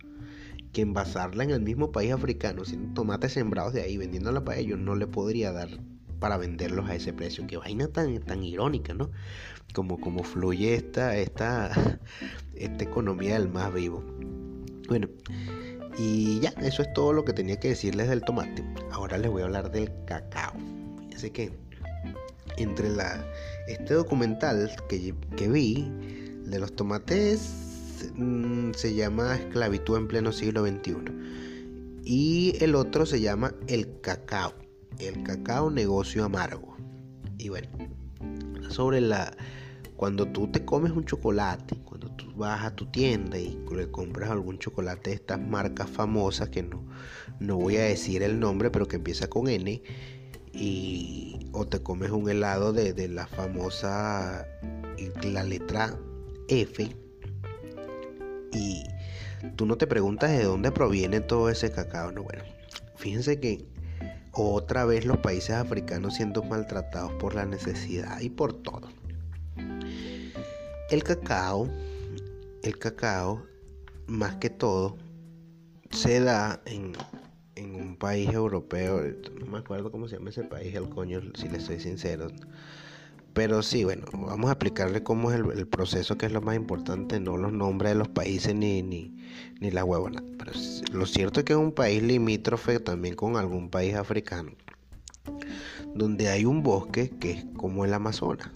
Que 0.75 0.83
envasarla 0.83 1.45
en 1.45 1.51
el 1.51 1.63
mismo 1.63 1.91
país 1.91 2.13
africano, 2.13 2.67
siendo 2.67 2.93
tomates 2.93 3.33
sembrados 3.33 3.73
de 3.73 3.81
ahí, 3.81 3.97
vendiéndola 3.97 4.45
para 4.45 4.59
ellos, 4.59 4.79
no 4.79 4.95
le 4.95 5.07
podría 5.07 5.53
dar 5.53 5.69
para 6.21 6.37
venderlos 6.37 6.91
a 6.91 6.95
ese 6.95 7.15
precio. 7.15 7.47
Qué 7.47 7.57
vaina 7.57 7.89
tan, 7.89 8.21
tan 8.21 8.43
irónica, 8.43 8.93
¿no? 8.93 9.11
Como, 9.73 9.99
como 9.99 10.23
fluye 10.23 10.75
esta, 10.75 11.17
esta, 11.17 11.71
esta 12.55 12.85
economía 12.85 13.35
del 13.39 13.49
más 13.49 13.73
vivo. 13.73 14.05
Bueno, 14.89 15.09
y 15.97 16.41
ya, 16.41 16.51
eso 16.61 16.83
es 16.83 16.93
todo 16.93 17.13
lo 17.13 17.25
que 17.25 17.33
tenía 17.33 17.59
que 17.59 17.69
decirles 17.69 18.09
del 18.09 18.23
tomate. 18.23 18.65
Ahora 18.91 19.17
les 19.19 19.31
voy 19.31 19.43
a 19.43 19.45
hablar 19.47 19.71
del 19.71 19.91
cacao. 20.07 20.55
Fíjense 21.07 21.31
que 21.31 21.53
entre 22.57 22.91
la, 22.91 23.25
este 23.69 23.95
documental 23.95 24.71
que, 24.89 25.15
que 25.37 25.49
vi 25.49 25.89
de 26.47 26.59
los 26.59 26.75
tomates 26.75 27.74
mm, 28.14 28.73
se 28.75 28.95
llama 28.95 29.37
Esclavitud 29.37 29.97
en 29.97 30.09
pleno 30.09 30.33
siglo 30.33 30.67
XXI. 30.67 30.95
Y 32.05 32.57
el 32.61 32.75
otro 32.75 33.07
se 33.07 33.21
llama 33.21 33.55
El 33.67 34.01
cacao. 34.01 34.55
El 34.99 35.23
cacao 35.23 35.71
negocio 35.71 36.25
amargo. 36.25 36.77
Y 37.38 37.49
bueno, 37.49 37.69
sobre 38.69 39.01
la... 39.01 39.37
Cuando 39.97 40.27
tú 40.27 40.49
te 40.49 40.64
comes 40.64 40.93
un 40.93 41.05
chocolate, 41.05 41.77
cuando 41.85 42.11
tú 42.11 42.27
vas 42.35 42.64
a 42.64 42.75
tu 42.75 42.87
tienda 42.87 43.38
y 43.38 43.59
le 43.75 43.90
compras 43.90 44.31
algún 44.31 44.59
chocolate 44.59 45.11
de 45.11 45.17
estas 45.17 45.40
marcas 45.40 45.88
famosas 45.88 46.49
que 46.49 46.64
no, 46.64 46.85
no 47.38 47.57
voy 47.57 47.77
a 47.77 47.85
decir 47.85 48.23
el 48.23 48.40
nombre, 48.40 48.71
pero 48.71 48.88
que 48.88 48.97
empieza 48.97 49.29
con 49.29 49.49
N, 49.49 49.83
y, 50.53 51.49
o 51.53 51.67
te 51.67 51.81
comes 51.81 52.11
un 52.11 52.29
helado 52.29 52.73
de, 52.73 52.93
de 52.93 53.09
la 53.09 53.27
famosa, 53.27 54.47
la 55.23 55.45
letra 55.45 55.99
F, 56.49 56.97
y 58.55 58.85
tú 59.57 59.67
no 59.67 59.77
te 59.77 59.87
preguntas 59.87 60.31
de 60.31 60.45
dónde 60.45 60.71
proviene 60.73 61.21
todo 61.21 61.51
ese 61.51 61.71
cacao, 61.71 62.12
no, 62.12 62.23
bueno, 62.23 62.43
fíjense 62.97 63.40
que 63.40 63.67
otra 64.33 64.85
vez 64.85 65.05
los 65.05 65.19
países 65.19 65.51
africanos 65.51 66.14
siendo 66.14 66.43
maltratados 66.43 67.12
por 67.14 67.35
la 67.35 67.45
necesidad 67.45 68.21
y 68.21 68.31
por 68.31 68.53
todo. 68.53 68.88
El 70.90 71.03
cacao, 71.03 71.69
el 72.62 72.79
cacao, 72.79 73.45
más 74.07 74.37
que 74.37 74.51
todo, 74.51 74.97
se 75.90 76.21
da 76.21 76.61
en, 76.67 76.93
en 77.55 77.75
un 77.75 77.97
país 77.97 78.33
europeo, 78.33 79.01
no 79.38 79.47
me 79.47 79.59
acuerdo 79.59 79.90
cómo 79.90 80.09
se 80.09 80.17
llama 80.17 80.31
ese 80.31 80.43
país, 80.43 80.75
el 80.75 80.88
coño, 80.88 81.21
si 81.35 81.49
le 81.49 81.61
soy 81.61 81.81
sincero, 81.81 82.29
Pero 83.35 83.62
sí, 83.62 83.83
bueno, 83.83 84.05
vamos 84.12 84.49
a 84.49 84.53
explicarle 84.53 85.03
cómo 85.03 85.33
es 85.33 85.40
el, 85.40 85.66
proceso, 85.66 86.16
que 86.16 86.27
es 86.27 86.33
lo 86.33 86.40
más 86.40 86.55
importante, 86.55 87.18
no 87.18 87.37
los 87.37 87.53
nombres 87.53 87.90
de 87.90 87.99
los 87.99 88.09
países 88.09 88.55
ni, 88.55 88.81
ni, 88.81 89.12
ni 89.59 89.73
la 89.73 89.85
huevona. 89.85 90.23
Pero 90.38 90.53
lo 90.92 91.05
cierto 91.05 91.40
es 91.40 91.44
que 91.44 91.53
es 91.55 91.59
un 91.59 91.73
país 91.73 92.01
limítrofe 92.01 92.79
también 92.79 93.16
con 93.16 93.37
algún 93.37 93.70
país 93.70 93.97
africano, 93.97 94.53
donde 95.97 96.29
hay 96.29 96.44
un 96.44 96.62
bosque 96.62 97.11
que 97.18 97.33
es 97.33 97.44
como 97.57 97.85
el 97.85 97.92
Amazonas. 97.92 98.51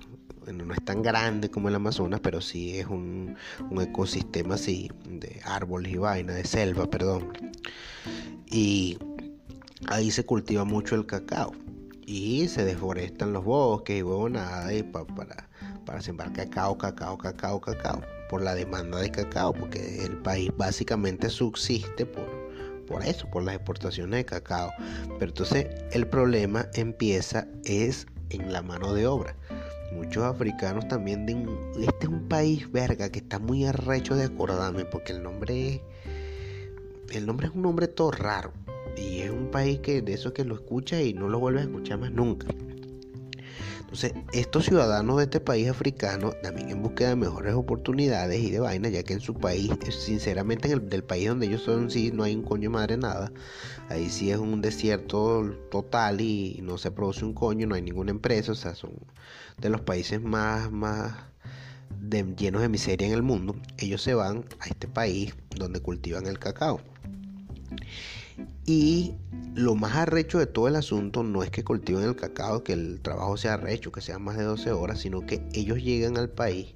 Bueno, 0.44 0.64
no 0.64 0.72
es 0.72 0.84
tan 0.84 1.02
grande 1.02 1.50
como 1.50 1.68
el 1.68 1.74
Amazonas, 1.74 2.20
pero 2.20 2.40
sí 2.40 2.78
es 2.78 2.86
un, 2.86 3.34
un 3.68 3.82
ecosistema 3.82 4.54
así, 4.54 4.92
de 5.08 5.40
árboles 5.44 5.92
y 5.92 5.96
vaina, 5.96 6.34
de 6.34 6.44
selva, 6.44 6.88
perdón. 6.88 7.32
Y 8.46 8.96
ahí 9.88 10.12
se 10.12 10.24
cultiva 10.24 10.64
mucho 10.64 10.94
el 10.94 11.04
cacao 11.04 11.52
y 12.08 12.48
se 12.48 12.64
deforestan 12.64 13.34
los 13.34 13.44
bosques 13.44 13.98
y 13.98 14.02
huevonada 14.02 14.72
y 14.72 14.82
pa- 14.82 15.04
para, 15.06 15.46
para 15.84 16.00
sembrar 16.00 16.32
cacao, 16.32 16.78
cacao, 16.78 17.18
cacao, 17.18 17.60
cacao, 17.60 18.00
por 18.30 18.40
la 18.40 18.54
demanda 18.54 18.98
de 18.98 19.10
cacao, 19.10 19.52
porque 19.52 20.04
el 20.06 20.16
país 20.16 20.50
básicamente 20.56 21.28
subsiste 21.28 22.06
por, 22.06 22.24
por 22.86 23.04
eso, 23.04 23.28
por 23.30 23.42
las 23.42 23.56
exportaciones 23.56 24.20
de 24.20 24.24
cacao. 24.24 24.72
Pero 25.18 25.32
entonces 25.32 25.66
el 25.92 26.06
problema 26.06 26.66
empieza 26.72 27.46
es 27.66 28.06
en 28.30 28.54
la 28.54 28.62
mano 28.62 28.94
de 28.94 29.06
obra. 29.06 29.36
Muchos 29.92 30.24
africanos 30.24 30.88
también 30.88 31.26
de 31.26 31.32
este 31.84 32.06
es 32.06 32.08
un 32.08 32.26
país 32.26 32.72
verga 32.72 33.10
que 33.10 33.18
está 33.18 33.38
muy 33.38 33.66
arrecho 33.66 34.16
de 34.16 34.24
acordarme 34.24 34.86
porque 34.86 35.12
el 35.12 35.22
nombre 35.22 35.82
el 37.10 37.26
nombre 37.26 37.48
es 37.48 37.54
un 37.54 37.62
nombre 37.62 37.86
todo 37.88 38.10
raro 38.10 38.52
y 38.98 39.20
es 39.20 39.30
un 39.30 39.50
país 39.50 39.78
que 39.80 40.02
de 40.02 40.12
eso 40.14 40.32
que 40.32 40.44
lo 40.44 40.54
escucha 40.54 41.00
y 41.00 41.14
no 41.14 41.28
lo 41.28 41.38
vuelve 41.38 41.60
a 41.60 41.64
escuchar 41.64 41.98
más 41.98 42.12
nunca. 42.12 42.46
Entonces, 43.80 44.12
estos 44.34 44.66
ciudadanos 44.66 45.16
de 45.16 45.24
este 45.24 45.40
país 45.40 45.66
africano 45.66 46.32
también 46.42 46.68
en 46.68 46.82
búsqueda 46.82 47.08
de 47.08 47.16
mejores 47.16 47.54
oportunidades 47.54 48.38
y 48.38 48.50
de 48.50 48.60
vaina, 48.60 48.90
ya 48.90 49.02
que 49.02 49.14
en 49.14 49.20
su 49.20 49.32
país, 49.32 49.70
eh, 49.86 49.92
sinceramente 49.92 50.68
en 50.68 50.74
el 50.74 50.88
del 50.90 51.02
país 51.02 51.28
donde 51.28 51.46
ellos 51.46 51.62
son, 51.62 51.90
sí, 51.90 52.10
no 52.12 52.22
hay 52.22 52.34
un 52.36 52.42
coño 52.42 52.68
madre 52.68 52.98
nada. 52.98 53.32
Ahí 53.88 54.10
sí 54.10 54.30
es 54.30 54.36
un 54.36 54.60
desierto 54.60 55.56
total 55.70 56.20
y 56.20 56.60
no 56.62 56.76
se 56.76 56.90
produce 56.90 57.24
un 57.24 57.32
coño, 57.32 57.66
no 57.66 57.76
hay 57.76 57.80
ninguna 57.80 58.10
empresa, 58.10 58.52
o 58.52 58.54
sea, 58.54 58.74
son 58.74 58.92
de 59.56 59.70
los 59.70 59.80
países 59.80 60.20
más, 60.20 60.70
más 60.70 61.14
llenos 62.36 62.60
de 62.60 62.68
miseria 62.68 63.06
en 63.06 63.14
el 63.14 63.22
mundo. 63.22 63.56
Ellos 63.78 64.02
se 64.02 64.12
van 64.12 64.44
a 64.60 64.66
este 64.66 64.86
país 64.86 65.34
donde 65.56 65.80
cultivan 65.80 66.26
el 66.26 66.38
cacao. 66.38 66.82
Y 68.70 69.14
lo 69.54 69.74
más 69.76 69.96
arrecho 69.96 70.38
de 70.38 70.44
todo 70.44 70.68
el 70.68 70.76
asunto 70.76 71.22
no 71.22 71.42
es 71.42 71.48
que 71.50 71.64
cultiven 71.64 72.02
el 72.04 72.14
cacao, 72.16 72.62
que 72.64 72.74
el 72.74 73.00
trabajo 73.00 73.38
sea 73.38 73.54
arrecho, 73.54 73.90
que 73.92 74.02
sea 74.02 74.18
más 74.18 74.36
de 74.36 74.44
12 74.44 74.72
horas, 74.72 75.00
sino 75.00 75.24
que 75.24 75.42
ellos 75.54 75.82
llegan 75.82 76.18
al 76.18 76.28
país 76.28 76.74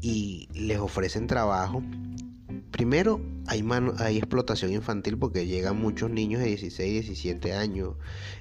y 0.00 0.48
les 0.54 0.78
ofrecen 0.78 1.28
trabajo. 1.28 1.80
Primero, 2.72 3.20
hay, 3.46 3.62
mano- 3.62 3.94
hay 3.98 4.18
explotación 4.18 4.72
infantil 4.72 5.16
porque 5.16 5.46
llegan 5.46 5.80
muchos 5.80 6.10
niños 6.10 6.40
de 6.40 6.48
16, 6.48 7.04
17 7.04 7.52
años. 7.52 7.94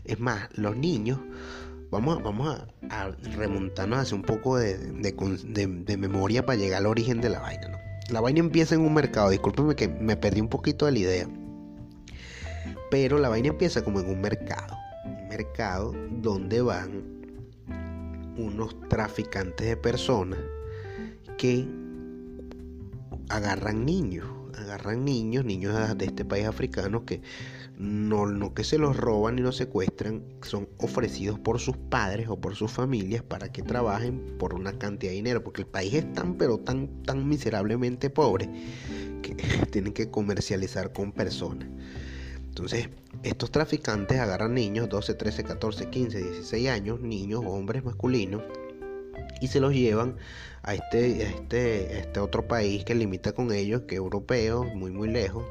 Es 0.04 0.20
más, 0.20 0.50
los 0.56 0.76
niños, 0.76 1.20
vamos, 1.92 2.24
vamos 2.24 2.48
a, 2.48 2.68
a 2.90 3.12
remontarnos 3.36 4.12
un 4.12 4.24
poco 4.24 4.58
de- 4.58 4.78
de 4.80 5.98
memoria 5.98 6.44
para 6.48 6.58
llegar 6.58 6.80
al 6.80 6.88
origen 6.88 7.22
de 7.22 7.30
la 7.30 7.42
vaina. 7.42 7.68
¿no? 7.70 7.78
La 8.10 8.22
vaina 8.22 8.40
empieza 8.40 8.74
en 8.74 8.82
un 8.82 8.96
mercado, 8.96 9.30
discúlpeme 9.30 9.76
que 9.76 9.88
me 9.88 10.18
perdí 10.18 10.42
un 10.42 10.50
poquito 10.50 10.88
de 10.88 10.92
la 10.94 10.98
idea. 11.00 11.30
Pero 12.89 13.17
la 13.19 13.30
vaina 13.30 13.50
empieza 13.50 13.84
como 13.84 14.00
en 14.00 14.10
un 14.10 14.21
mercado. 14.21 14.76
Un 15.06 15.28
mercado 15.28 15.93
donde 16.12 16.62
van 16.62 17.04
unos 18.38 18.80
traficantes 18.88 19.67
de 19.67 19.78
personas 19.78 20.39
que 21.38 21.67
agarran 23.30 23.86
niños. 23.86 24.28
Agarran 24.58 25.06
niños, 25.06 25.45
niños 25.45 25.97
de 25.97 26.06
este 26.06 26.26
país 26.26 26.45
africano 26.45 27.06
que 27.06 27.21
no, 27.78 28.26
no 28.26 28.56
que 28.56 28.63
se 28.63 28.80
los 28.80 28.97
roban 28.97 29.36
ni 29.36 29.43
los 29.43 29.56
secuestran, 29.56 30.23
son 30.41 30.67
ofrecidos 30.80 31.38
por 31.38 31.60
sus 31.60 31.78
padres 31.78 32.28
o 32.28 32.41
por 32.41 32.56
sus 32.56 32.71
familias 32.71 33.21
para 33.21 33.52
que 33.52 33.62
trabajen 33.62 34.38
por 34.39 34.56
una 34.56 34.80
cantidad 34.80 35.12
de 35.12 35.17
dinero, 35.17 35.43
porque 35.43 35.62
el 35.62 35.67
país 35.67 35.93
es 35.93 36.12
tan 36.13 36.36
pero 36.36 36.58
tan 36.58 37.04
tan 37.04 37.28
miserablemente 37.30 38.10
pobre 38.10 38.50
que 39.21 39.36
tienen 39.71 39.93
que 39.93 40.10
comercializar 40.10 40.91
con 40.91 41.12
personas. 41.12 41.67
Entonces, 42.58 42.89
estos 43.22 43.52
traficantes 43.52 44.20
agarran 44.20 44.56
niños, 44.56 44.89
12, 44.89 45.13
13, 45.13 45.43
14, 45.43 45.89
15, 45.91 46.17
16 46.17 46.70
años, 46.70 47.00
niños, 47.00 47.43
hombres 47.46 47.84
masculinos, 47.84 48.41
y 49.39 49.48
se 49.50 49.60
los 49.60 49.74
llevan 49.76 50.17
a 50.63 50.74
este, 50.74 51.22
este, 51.22 52.00
este 52.00 52.20
otro 52.20 52.48
país 52.48 52.84
que 52.84 52.96
limita 52.96 53.34
con 53.34 53.52
ellos, 53.52 53.82
que 53.82 53.93
es 53.93 54.00
europeo, 54.00 54.63
muy, 54.63 54.89
muy 54.89 55.08
lejos, 55.08 55.46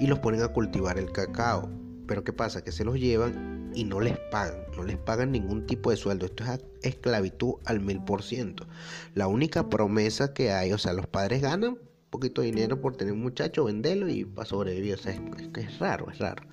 y 0.00 0.08
los 0.08 0.18
ponen 0.18 0.42
a 0.42 0.48
cultivar 0.48 0.98
el 0.98 1.12
cacao. 1.12 1.70
Pero 2.08 2.24
¿qué 2.24 2.32
pasa? 2.32 2.64
Que 2.64 2.72
se 2.72 2.84
los 2.84 2.98
llevan 2.98 3.70
y 3.72 3.84
no 3.84 4.00
les 4.00 4.18
pagan, 4.32 4.64
no 4.76 4.82
les 4.82 4.96
pagan 4.96 5.30
ningún 5.30 5.68
tipo 5.68 5.92
de 5.92 5.96
sueldo. 5.96 6.26
Esto 6.26 6.42
es 6.42 6.58
esclavitud 6.82 7.54
al 7.66 7.78
mil 7.78 8.02
por 8.02 8.24
ciento. 8.24 8.66
La 9.14 9.28
única 9.28 9.70
promesa 9.70 10.34
que 10.34 10.50
hay, 10.50 10.72
o 10.72 10.78
sea, 10.78 10.92
los 10.92 11.06
padres 11.06 11.40
ganan 11.40 11.78
poquito 12.12 12.42
de 12.42 12.48
dinero 12.48 12.80
por 12.80 12.94
tener 12.96 13.12
un 13.14 13.22
muchacho, 13.22 13.64
venderlo 13.64 14.08
y 14.08 14.24
para 14.24 14.46
sobrevivir. 14.46 14.94
O 14.94 14.98
sea, 14.98 15.12
es, 15.56 15.78
raro, 15.80 16.08
es 16.12 16.18
raro. 16.18 16.44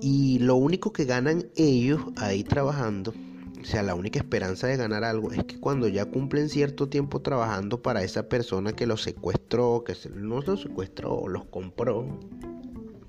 Y 0.00 0.38
lo 0.38 0.56
único 0.56 0.92
que 0.92 1.04
ganan 1.04 1.46
ellos 1.56 2.00
ahí 2.16 2.44
trabajando, 2.44 3.12
o 3.60 3.64
sea, 3.64 3.82
la 3.82 3.94
única 3.94 4.18
esperanza 4.18 4.66
de 4.66 4.76
ganar 4.76 5.04
algo 5.04 5.32
es 5.32 5.42
que 5.44 5.58
cuando 5.58 5.88
ya 5.88 6.04
cumplen 6.06 6.48
cierto 6.48 6.88
tiempo 6.88 7.20
trabajando 7.22 7.82
para 7.82 8.02
esa 8.02 8.28
persona 8.28 8.72
que 8.72 8.86
los 8.86 9.02
secuestró, 9.02 9.82
que 9.84 9.94
se- 9.94 10.10
no 10.10 10.40
los 10.42 10.62
secuestró, 10.62 11.26
los 11.28 11.44
compró, 11.46 12.06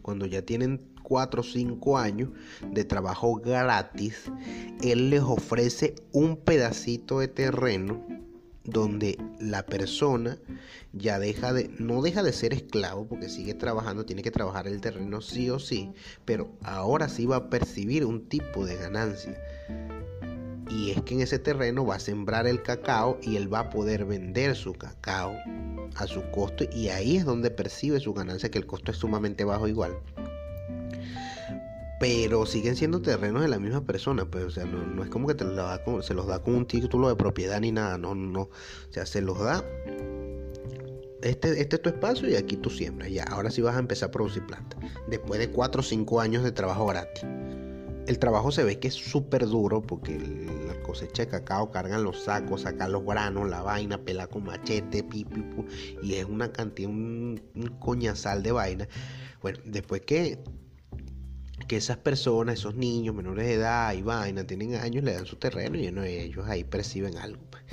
cuando 0.02 0.26
ya 0.26 0.42
tienen 0.42 0.82
4 1.04 1.42
o 1.42 1.44
5 1.44 1.98
años 1.98 2.30
de 2.72 2.86
trabajo 2.86 3.36
gratis, 3.36 4.32
él 4.82 5.10
les 5.10 5.22
ofrece 5.22 5.96
un 6.14 6.38
pedacito 6.38 7.20
de 7.20 7.28
terreno 7.28 8.06
donde 8.68 9.18
la 9.40 9.66
persona 9.66 10.38
ya 10.94 11.20
deja 11.20 11.54
de, 11.54 11.70
no 11.80 12.02
deja 12.02 12.22
de 12.22 12.34
ser 12.34 12.54
esclavo 12.54 13.08
porque 13.08 13.30
sigue 13.30 13.54
trabajando, 13.54 14.06
tiene 14.06 14.22
que 14.22 14.30
trabajar 14.32 14.68
el 14.68 14.82
terreno 14.82 15.22
sí 15.22 15.50
o 15.50 15.58
sí, 15.58 15.92
pero 16.26 16.52
ahora 16.62 17.10
sí 17.10 17.26
va 17.26 17.38
a 17.38 17.50
percibir 17.50 18.06
un 18.06 18.28
tipo 18.28 18.66
de 18.66 18.76
ganancia. 18.76 19.42
Y 20.70 20.92
es 20.92 21.02
que 21.04 21.14
en 21.14 21.22
ese 21.22 21.40
terreno 21.40 21.86
va 21.86 21.96
a 21.96 22.00
sembrar 22.00 22.46
el 22.46 22.62
cacao 22.62 23.18
y 23.24 23.38
él 23.38 23.52
va 23.52 23.60
a 23.60 23.70
poder 23.70 24.04
vender 24.04 24.56
su 24.56 24.74
cacao 24.74 25.34
a 25.96 26.08
su 26.08 26.22
costo 26.32 26.66
y 26.76 26.90
ahí 26.90 27.16
es 27.16 27.26
donde 27.26 27.50
percibe 27.50 28.02
su 28.02 28.14
ganancia, 28.14 28.52
que 28.52 28.58
el 28.58 28.68
costo 28.68 28.92
es 28.92 28.98
sumamente 28.98 29.46
bajo 29.46 29.68
igual. 29.70 29.98
Pero 32.00 32.46
siguen 32.46 32.76
siendo 32.76 33.02
terrenos 33.02 33.42
de 33.42 33.48
la 33.48 33.58
misma 33.60 33.84
persona, 33.84 34.26
pues, 34.26 34.44
o 34.46 34.52
sea, 34.52 34.66
no, 34.66 34.86
no 34.86 35.04
es 35.04 35.10
como 35.10 35.28
que 35.28 35.34
te 35.34 35.46
los 35.46 35.56
da 35.56 35.84
con- 35.84 36.04
se 36.04 36.14
los 36.14 36.28
da 36.28 36.44
con 36.44 36.54
un 36.56 36.68
título 36.68 37.10
de 37.10 37.16
propiedad 37.16 37.60
ni 37.60 37.72
nada, 37.72 37.98
no, 37.98 38.14
no, 38.14 38.42
o 38.42 38.50
sea, 38.92 39.06
se 39.06 39.22
los 39.22 39.40
da. 39.40 39.64
Este, 41.24 41.60
este 41.60 41.78
es 41.78 41.82
tu 41.82 41.90
espacio 41.90 42.30
y 42.30 42.36
aquí 42.36 42.58
tú 42.58 42.70
siembras, 42.70 43.10
ya, 43.10 43.24
ahora 43.24 43.50
sí 43.50 43.62
vas 43.62 43.76
a 43.76 43.80
empezar 43.80 44.10
a 44.10 44.12
producir 44.12 44.46
planta, 44.46 44.78
después 45.08 45.40
de 45.40 45.50
4 45.50 45.82
o 45.82 45.84
5 45.84 46.22
años 46.22 46.44
de 46.44 46.52
trabajo 46.52 46.86
gratis. 46.86 47.24
El 48.06 48.20
trabajo 48.20 48.52
se 48.52 48.64
ve 48.64 48.80
que 48.80 48.88
es 48.88 48.94
súper 48.94 49.48
duro 49.48 49.82
porque 49.82 50.18
la 50.68 50.80
cosecha 50.84 51.24
de 51.26 51.30
cacao 51.30 51.72
cargan 51.72 52.04
los 52.04 52.24
sacos, 52.24 52.62
sacan 52.62 52.92
los 52.94 53.04
granos, 53.04 53.50
la 53.50 53.62
vaina, 53.64 53.98
pela 53.98 54.28
con 54.28 54.46
machete, 54.46 55.04
pi, 55.04 55.26
pi, 55.26 55.42
pu, 55.42 55.66
y 56.04 56.14
es 56.14 56.26
una 56.26 56.52
cantidad, 56.54 56.90
un 56.90 57.42
coñazal 57.80 58.44
de 58.44 58.52
vaina. 58.54 58.88
Bueno, 59.42 59.60
después 59.66 60.02
que, 60.02 60.40
que 61.68 61.78
esas 61.78 61.98
personas, 61.98 62.60
esos 62.60 62.76
niños 62.76 63.14
menores 63.16 63.46
de 63.46 63.54
edad 63.54 63.94
y 63.94 64.02
vaina, 64.02 64.46
tienen 64.46 64.76
años, 64.76 65.04
le 65.04 65.14
dan 65.14 65.26
su 65.26 65.36
terreno 65.36 65.78
y 65.78 65.88
ellos 65.88 66.48
ahí 66.48 66.64
perciben 66.64 67.18
algo. 67.18 67.42
pues. 67.50 67.64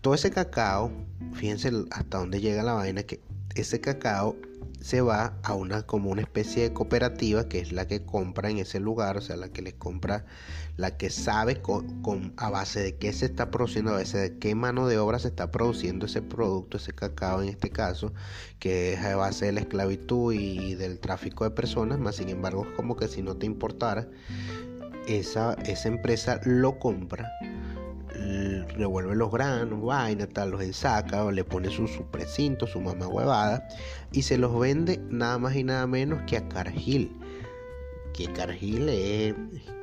Todo 0.00 0.14
ese 0.14 0.30
cacao, 0.30 0.90
fíjense 1.34 1.70
hasta 1.90 2.18
dónde 2.18 2.40
llega 2.40 2.62
la 2.62 2.72
vaina, 2.72 3.02
que 3.02 3.20
ese 3.54 3.80
cacao 3.80 4.36
se 4.80 5.00
va 5.00 5.38
a 5.42 5.54
una 5.54 5.82
como 5.82 6.10
una 6.10 6.22
especie 6.22 6.62
de 6.62 6.72
cooperativa 6.72 7.48
que 7.48 7.58
es 7.58 7.72
la 7.72 7.86
que 7.86 8.04
compra 8.04 8.50
en 8.50 8.58
ese 8.58 8.80
lugar, 8.80 9.16
o 9.16 9.20
sea, 9.20 9.36
la 9.36 9.48
que 9.48 9.62
les 9.62 9.74
compra, 9.74 10.24
la 10.78 10.96
que 10.96 11.10
sabe 11.10 11.60
con, 11.60 12.00
con- 12.02 12.32
a 12.38 12.48
base 12.48 12.80
de 12.80 12.96
qué 12.96 13.12
se 13.12 13.26
está 13.26 13.50
produciendo, 13.50 13.90
a 13.90 13.98
base 13.98 14.16
de 14.16 14.38
qué 14.38 14.54
mano 14.54 14.86
de 14.86 14.96
obra 14.98 15.18
se 15.18 15.28
está 15.28 15.50
produciendo 15.50 16.06
ese 16.06 16.22
producto, 16.22 16.78
ese 16.78 16.94
cacao 16.94 17.42
en 17.42 17.50
este 17.50 17.68
caso, 17.68 18.14
que 18.58 18.94
es 18.94 19.00
a 19.04 19.16
base 19.16 19.46
de 19.46 19.52
la 19.52 19.60
esclavitud 19.60 20.32
y 20.32 20.76
del 20.76 21.00
tráfico 21.00 21.44
de 21.44 21.50
personas, 21.50 21.98
más 21.98 22.16
sin 22.16 22.30
embargo 22.30 22.64
es 22.64 22.74
como 22.76 22.96
que 22.96 23.08
si 23.08 23.22
no 23.22 23.36
te 23.36 23.44
importara, 23.44 24.08
esa, 25.06 25.54
esa 25.64 25.88
empresa 25.88 26.40
lo 26.44 26.78
compra 26.78 27.30
revuelve 28.76 29.14
los 29.14 29.30
granos, 29.30 29.82
vaina, 29.82 30.26
tal, 30.26 30.50
los 30.50 30.62
ensaca, 30.62 31.30
le 31.30 31.44
pone 31.44 31.70
su, 31.70 31.86
su 31.88 32.04
precinto, 32.04 32.66
su 32.66 32.80
mamá 32.80 33.08
huevada, 33.08 33.66
y 34.12 34.22
se 34.22 34.38
los 34.38 34.58
vende 34.58 35.00
nada 35.10 35.38
más 35.38 35.56
y 35.56 35.64
nada 35.64 35.86
menos 35.86 36.22
que 36.26 36.36
a 36.36 36.48
Cargill, 36.48 37.10
que 38.18 38.26
Cargill 38.32 38.88
es 38.88 39.34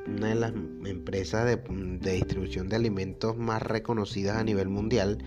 una 0.06 0.28
de 0.28 0.34
las 0.34 0.52
empresas 0.84 1.46
de, 1.46 2.12
distribución 2.12 2.68
de 2.68 2.76
alimentos 2.76 3.34
más 3.38 3.62
reconocidas 3.62 4.36
a 4.36 4.44
nivel 4.44 4.68
mundial. 4.68 5.24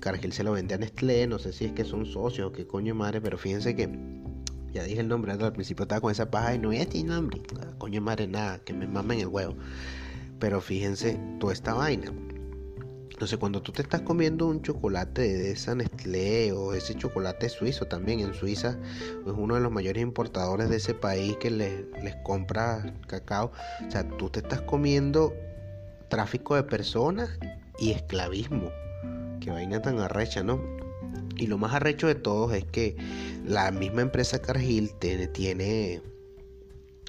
Cargill 0.00 0.32
se 0.32 0.42
lo 0.42 0.50
vende 0.50 0.74
a 0.74 0.78
Nestlé, 0.78 1.28
no 1.28 1.38
sé 1.38 1.52
si 1.52 1.66
es 1.66 1.72
que 1.72 1.84
son 1.84 2.04
socios 2.04 2.48
o 2.48 2.52
qué 2.52 2.66
coño 2.66 2.96
madre, 2.96 3.20
pero 3.20 3.38
fíjense 3.38 3.76
que 3.76 3.88
ya 4.72 4.82
dije 4.82 4.98
el 4.98 5.06
nombre, 5.06 5.30
al 5.30 5.52
principio 5.52 5.84
estaba 5.84 6.00
con 6.00 6.10
esa 6.10 6.32
paja 6.32 6.52
y 6.56 6.58
no 6.58 6.70
voy 6.70 6.78
a 6.78 7.04
nombre, 7.04 7.40
coño 7.78 8.00
madre 8.00 8.26
nada, 8.26 8.58
que 8.58 8.72
me 8.72 8.88
mamen 8.88 9.20
el 9.20 9.28
huevo. 9.28 9.54
Pero 10.40 10.60
fíjense 10.60 11.16
toda 11.38 11.52
esta 11.52 11.74
vaina. 11.74 12.12
Entonces, 13.18 13.40
cuando 13.40 13.60
tú 13.60 13.72
te 13.72 13.82
estás 13.82 14.02
comiendo 14.02 14.46
un 14.46 14.62
chocolate 14.62 15.22
de 15.22 15.50
esa 15.50 15.74
Nestlé 15.74 16.52
o 16.52 16.72
ese 16.72 16.94
chocolate 16.94 17.48
suizo 17.48 17.84
también, 17.86 18.20
en 18.20 18.32
Suiza 18.32 18.78
es 19.26 19.32
uno 19.36 19.56
de 19.56 19.60
los 19.60 19.72
mayores 19.72 20.04
importadores 20.04 20.70
de 20.70 20.76
ese 20.76 20.94
país 20.94 21.36
que 21.38 21.50
les, 21.50 21.84
les 22.00 22.14
compra 22.22 22.94
cacao. 23.08 23.50
O 23.84 23.90
sea, 23.90 24.06
tú 24.06 24.30
te 24.30 24.38
estás 24.38 24.60
comiendo 24.60 25.34
tráfico 26.06 26.54
de 26.54 26.62
personas 26.62 27.28
y 27.80 27.90
esclavismo. 27.90 28.70
Qué 29.40 29.50
vaina 29.50 29.82
tan 29.82 29.98
arrecha, 29.98 30.44
¿no? 30.44 30.62
Y 31.36 31.48
lo 31.48 31.58
más 31.58 31.74
arrecho 31.74 32.06
de 32.06 32.14
todos 32.14 32.54
es 32.54 32.66
que 32.66 32.96
la 33.44 33.72
misma 33.72 34.02
empresa 34.02 34.40
Cargill 34.40 34.92
tiene, 35.00 35.26
tiene 35.26 36.02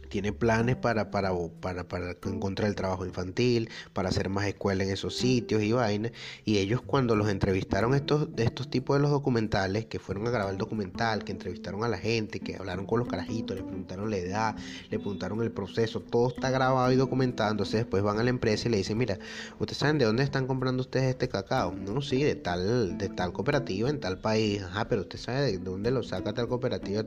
tiene 0.09 0.33
planes 0.33 0.75
para, 0.75 1.11
para, 1.11 1.31
para, 1.61 1.87
para 1.87 2.11
encontrar 2.25 2.69
el 2.69 2.75
trabajo 2.75 3.05
infantil, 3.05 3.69
para 3.93 4.09
hacer 4.09 4.29
más 4.29 4.45
escuelas 4.47 4.87
en 4.87 4.93
esos 4.93 5.15
sitios 5.15 5.61
y 5.63 5.71
vainas. 5.71 6.11
Y 6.45 6.57
ellos 6.57 6.81
cuando 6.81 7.15
los 7.15 7.29
entrevistaron 7.29 7.93
estos, 7.93 8.35
de 8.35 8.43
estos 8.43 8.69
tipos 8.69 8.97
de 8.97 9.01
los 9.01 9.11
documentales, 9.11 9.85
que 9.85 9.99
fueron 9.99 10.27
a 10.27 10.31
grabar 10.31 10.51
el 10.51 10.57
documental, 10.57 11.23
que 11.23 11.31
entrevistaron 11.31 11.83
a 11.83 11.87
la 11.87 11.97
gente, 11.97 12.39
que 12.39 12.55
hablaron 12.55 12.85
con 12.85 12.99
los 12.99 13.07
carajitos, 13.07 13.55
le 13.55 13.63
preguntaron 13.63 14.09
la 14.09 14.17
edad, 14.17 14.55
le 14.89 14.97
preguntaron 14.97 15.41
el 15.41 15.51
proceso, 15.51 16.01
todo 16.01 16.29
está 16.29 16.49
grabado 16.49 16.91
y 16.91 16.95
documentado. 16.95 17.51
Entonces 17.51 17.81
después 17.81 18.03
van 18.03 18.19
a 18.19 18.23
la 18.23 18.29
empresa 18.29 18.67
y 18.67 18.71
le 18.71 18.77
dicen, 18.77 18.97
mira, 18.97 19.19
¿ustedes 19.59 19.77
saben 19.77 19.97
de 19.97 20.05
dónde 20.05 20.23
están 20.23 20.47
comprando 20.47 20.81
ustedes 20.81 21.09
este 21.11 21.29
cacao? 21.29 21.73
No, 21.73 22.01
sí, 22.01 22.23
de 22.23 22.35
tal, 22.35 22.97
de 22.97 23.09
tal 23.09 23.31
cooperativa 23.33 23.89
en 23.89 23.99
tal 23.99 24.19
país. 24.19 24.61
Ajá, 24.63 24.87
pero 24.89 25.01
usted 25.01 25.19
sabe 25.19 25.41
de 25.41 25.57
dónde 25.59 25.91
lo 25.91 26.03
saca 26.03 26.33
tal 26.33 26.47
cooperativa. 26.47 27.03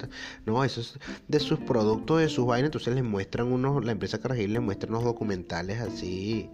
No, 0.47 0.65
eso 0.65 0.81
es 0.81 0.99
de 1.29 1.41
sus 1.41 1.59
productos, 1.61 2.21
de 2.21 2.29
sus 2.29 2.47
vainas. 2.47 2.69
Entonces 2.69 2.92
les 2.95 3.05
muestran 3.05 3.53
unos, 3.53 3.85
la 3.85 3.93
empresa 3.93 4.19
Cargill 4.19 4.53
les 4.53 4.63
muestra 4.63 4.89
unos 4.89 5.05
documentales 5.05 5.81
así, 5.81 6.51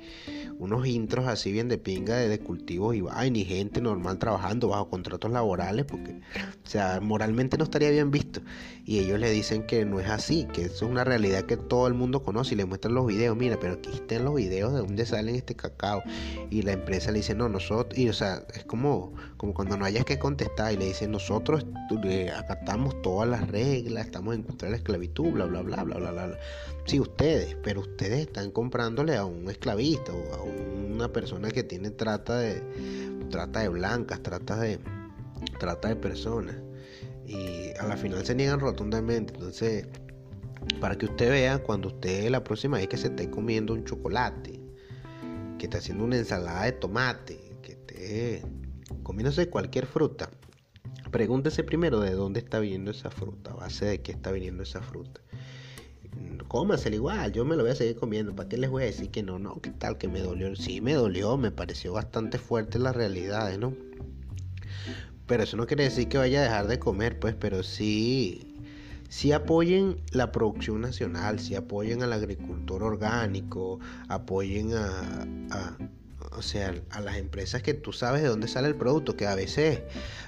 unos 0.58 0.86
intros 0.86 1.26
así 1.26 1.52
bien 1.52 1.68
de 1.68 1.78
pinga 1.78 2.16
de, 2.16 2.38
cultivos 2.40 2.94
y 2.94 3.00
vaina 3.00 3.38
y 3.38 3.44
gente 3.44 3.80
normal 3.80 4.18
trabajando 4.18 4.68
bajo 4.68 4.88
contratos 4.88 5.30
laborales 5.30 5.84
porque, 5.84 6.20
o 6.64 6.68
sea, 6.68 7.00
moralmente 7.00 7.58
no 7.58 7.64
estaría 7.64 7.90
bien 7.90 8.10
visto. 8.10 8.40
Y 8.88 9.00
ellos 9.00 9.20
le 9.20 9.30
dicen 9.30 9.64
que 9.66 9.84
no 9.84 10.00
es 10.00 10.08
así, 10.08 10.46
que 10.50 10.62
eso 10.62 10.86
es 10.86 10.90
una 10.90 11.04
realidad 11.04 11.42
que 11.42 11.58
todo 11.58 11.86
el 11.88 11.92
mundo 11.92 12.22
conoce 12.22 12.54
y 12.54 12.56
le 12.56 12.64
muestran 12.64 12.94
los 12.94 13.06
videos, 13.06 13.36
mira, 13.36 13.60
pero 13.60 13.74
aquí 13.74 13.90
están 13.92 14.24
los 14.24 14.34
videos 14.34 14.72
de 14.72 14.78
dónde 14.78 15.04
salen 15.04 15.34
este 15.34 15.54
cacao. 15.54 16.02
Y 16.48 16.62
la 16.62 16.72
empresa 16.72 17.10
le 17.10 17.18
dice, 17.18 17.34
no, 17.34 17.50
nosotros, 17.50 17.98
y 17.98 18.08
o 18.08 18.14
sea, 18.14 18.46
es 18.54 18.64
como, 18.64 19.12
como 19.36 19.52
cuando 19.52 19.76
no 19.76 19.84
hayas 19.84 20.06
que 20.06 20.18
contestar 20.18 20.72
y 20.72 20.78
le 20.78 20.86
dicen, 20.86 21.10
nosotros 21.10 21.66
acatamos 22.34 23.02
todas 23.02 23.28
las 23.28 23.46
reglas, 23.50 24.06
estamos 24.06 24.34
en 24.34 24.42
contra 24.42 24.68
de 24.68 24.70
la 24.70 24.76
esclavitud, 24.78 25.32
bla, 25.32 25.44
bla, 25.44 25.60
bla, 25.60 25.84
bla, 25.84 25.98
bla, 25.98 26.10
bla. 26.10 26.38
Sí, 26.86 26.98
ustedes, 26.98 27.58
pero 27.62 27.82
ustedes 27.82 28.20
están 28.20 28.50
comprándole 28.50 29.16
a 29.16 29.26
un 29.26 29.50
esclavista 29.50 30.14
o 30.14 30.34
a 30.34 30.42
una 30.42 31.12
persona 31.12 31.50
que 31.50 31.62
tiene 31.62 31.90
trata 31.90 32.38
de 32.38 32.62
trata 33.28 33.60
de 33.60 33.68
blancas, 33.68 34.22
trata 34.22 34.56
de 34.56 34.78
trata 35.58 35.88
de 35.88 35.96
personas 35.96 36.56
y 37.28 37.72
a 37.78 37.86
la 37.86 37.96
final 37.96 38.24
se 38.24 38.34
niegan 38.34 38.58
rotundamente. 38.58 39.34
Entonces, 39.34 39.86
para 40.80 40.96
que 40.96 41.06
usted 41.06 41.30
vea 41.30 41.58
cuando 41.58 41.88
usted 41.88 42.30
la 42.30 42.42
próxima 42.42 42.78
vez 42.78 42.88
que 42.88 42.96
se 42.96 43.08
esté 43.08 43.30
comiendo 43.30 43.74
un 43.74 43.84
chocolate, 43.84 44.60
que 45.58 45.66
esté 45.66 45.78
haciendo 45.78 46.04
una 46.04 46.16
ensalada 46.16 46.64
de 46.64 46.72
tomate, 46.72 47.38
que 47.62 47.72
esté 47.72 48.42
comiéndose 49.02 49.48
cualquier 49.48 49.86
fruta, 49.86 50.30
pregúntese 51.10 51.62
primero 51.64 52.00
de 52.00 52.12
dónde 52.12 52.40
está 52.40 52.58
viniendo 52.58 52.90
esa 52.90 53.10
fruta, 53.10 53.52
a 53.52 53.54
base 53.54 53.84
de 53.84 54.02
qué 54.02 54.12
está 54.12 54.32
viniendo 54.32 54.62
esa 54.62 54.80
fruta 54.80 55.20
cómaselo 56.48 56.96
igual, 56.96 57.30
yo 57.32 57.44
me 57.44 57.56
lo 57.56 57.62
voy 57.62 57.72
a 57.72 57.76
seguir 57.76 57.96
comiendo. 57.96 58.34
¿Para 58.34 58.48
qué 58.48 58.56
les 58.56 58.70
voy 58.70 58.82
a 58.82 58.86
decir 58.86 59.10
que 59.10 59.22
no? 59.22 59.38
No, 59.38 59.60
¿qué 59.60 59.70
tal 59.70 59.98
que 59.98 60.08
me 60.08 60.20
dolió? 60.20 60.54
Sí, 60.56 60.80
me 60.80 60.94
dolió, 60.94 61.36
me 61.36 61.50
pareció 61.50 61.92
bastante 61.92 62.38
fuerte 62.38 62.78
la 62.78 62.92
realidad, 62.92 63.56
¿no? 63.58 63.74
Pero 65.28 65.44
eso 65.44 65.56
no 65.56 65.66
quiere 65.66 65.84
decir 65.84 66.08
que 66.08 66.18
vaya 66.18 66.40
a 66.40 66.42
dejar 66.42 66.66
de 66.66 66.80
comer, 66.80 67.20
pues, 67.20 67.36
pero 67.38 67.62
sí, 67.62 68.56
sí 69.08 69.30
apoyen 69.30 69.98
la 70.10 70.32
producción 70.32 70.80
nacional, 70.80 71.38
sí 71.38 71.54
apoyen 71.54 72.02
al 72.02 72.12
agricultor 72.12 72.82
orgánico, 72.82 73.78
apoyen 74.08 74.72
a 74.74 75.76
o 76.38 76.42
sea, 76.42 76.74
a 76.90 77.00
las 77.00 77.16
empresas 77.16 77.62
que 77.62 77.74
tú 77.74 77.92
sabes 77.92 78.22
de 78.22 78.28
dónde 78.28 78.48
sale 78.48 78.68
el 78.68 78.76
producto, 78.76 79.16
que 79.16 79.26
a 79.26 79.34
veces, 79.34 79.82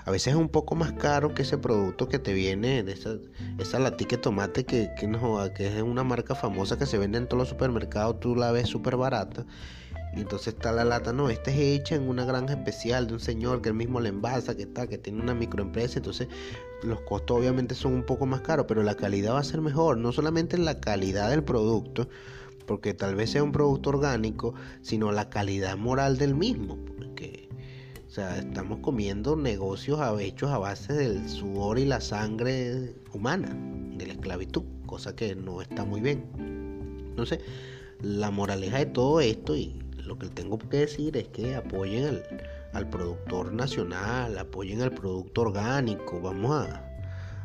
a 0.05 0.11
veces 0.11 0.29
es 0.29 0.35
un 0.35 0.49
poco 0.49 0.75
más 0.75 0.93
caro 0.93 1.35
que 1.35 1.43
ese 1.43 1.59
producto 1.59 2.09
que 2.09 2.19
te 2.19 2.33
viene 2.33 2.83
de 2.83 2.93
esa, 2.93 3.17
esa 3.59 3.79
latica 3.79 4.17
de 4.17 4.23
tomate 4.23 4.65
que, 4.65 4.91
que, 4.99 5.07
no, 5.07 5.39
que 5.55 5.69
es 5.69 5.83
una 5.83 6.05
marca 6.05 6.35
famosa 6.35 6.79
que 6.79 6.87
se 6.87 6.99
vende 6.99 7.19
en 7.19 7.27
todos 7.27 7.39
los 7.39 7.49
supermercados, 7.49 8.21
tú 8.21 8.35
la 8.37 8.53
ves 8.53 8.69
súper 8.69 8.97
barata. 8.97 9.45
Y 10.15 10.21
entonces 10.21 10.55
está 10.55 10.73
la 10.73 10.85
lata, 10.85 11.13
no, 11.13 11.31
esta 11.31 11.51
es 11.53 11.59
hecha 11.59 11.95
en 11.95 12.09
una 12.09 12.25
granja 12.25 12.55
especial 12.55 13.07
de 13.07 13.15
un 13.15 13.21
señor 13.21 13.63
que 13.63 13.69
él 13.69 13.77
mismo 13.77 14.01
la 14.01 14.09
envasa, 14.09 14.57
que 14.57 14.63
está, 14.63 14.89
que 14.89 14.99
tiene 14.99 15.23
una 15.23 15.35
microempresa, 15.35 15.99
entonces 15.99 16.27
los 16.83 17.01
costos 17.03 17.39
obviamente 17.39 17.77
son 17.77 17.95
un 17.95 18.03
poco 18.03 18.27
más 18.27 18.41
caros, 18.41 18.67
pero 18.67 18.83
la 18.83 18.97
calidad 18.97 19.35
va 19.35 19.41
a 19.41 19.45
ser 19.45 19.61
mejor, 19.61 19.99
no 19.99 20.11
solamente 20.11 20.59
la 20.59 20.81
calidad 20.81 21.31
del 21.31 21.45
producto, 21.45 22.09
porque 22.67 22.93
tal 22.93 23.15
vez 23.15 23.31
sea 23.31 23.45
un 23.45 23.53
producto 23.53 23.91
orgánico, 23.91 24.55
sino 24.83 25.13
la 25.13 25.31
calidad 25.31 25.77
moral 25.77 26.19
del 26.19 26.35
mismo, 26.35 26.77
porque 26.97 27.49
o 28.11 28.13
sea, 28.13 28.39
estamos 28.39 28.81
comiendo 28.81 29.37
negocios 29.37 30.01
hechos 30.21 30.51
a 30.51 30.59
base 30.59 30.93
del 30.93 31.29
sudor 31.29 31.79
y 31.79 31.85
la 31.85 32.01
sangre 32.01 32.97
humana, 33.13 33.57
de 33.97 34.07
la 34.07 34.15
esclavitud, 34.15 34.65
cosa 34.87 35.15
que 35.15 35.37
no 35.37 35.63
está 35.63 35.85
muy 35.85 36.01
bien. 36.01 36.25
Entonces, 37.11 37.39
la 38.03 38.33
moraleja 38.33 38.79
de 38.79 38.87
todo 38.87 39.21
esto 39.21 39.55
y 39.55 39.79
lo 40.11 40.19
que 40.19 40.29
tengo 40.29 40.59
que 40.59 40.79
decir 40.79 41.17
es 41.17 41.29
que 41.29 41.55
apoyen 41.55 42.21
al, 42.73 42.89
productor 42.89 43.53
nacional, 43.53 44.37
apoyen 44.37 44.83
al 44.83 44.91
producto 44.91 45.43
orgánico, 45.43 46.21
vamos 46.21 46.67
a 46.67 46.87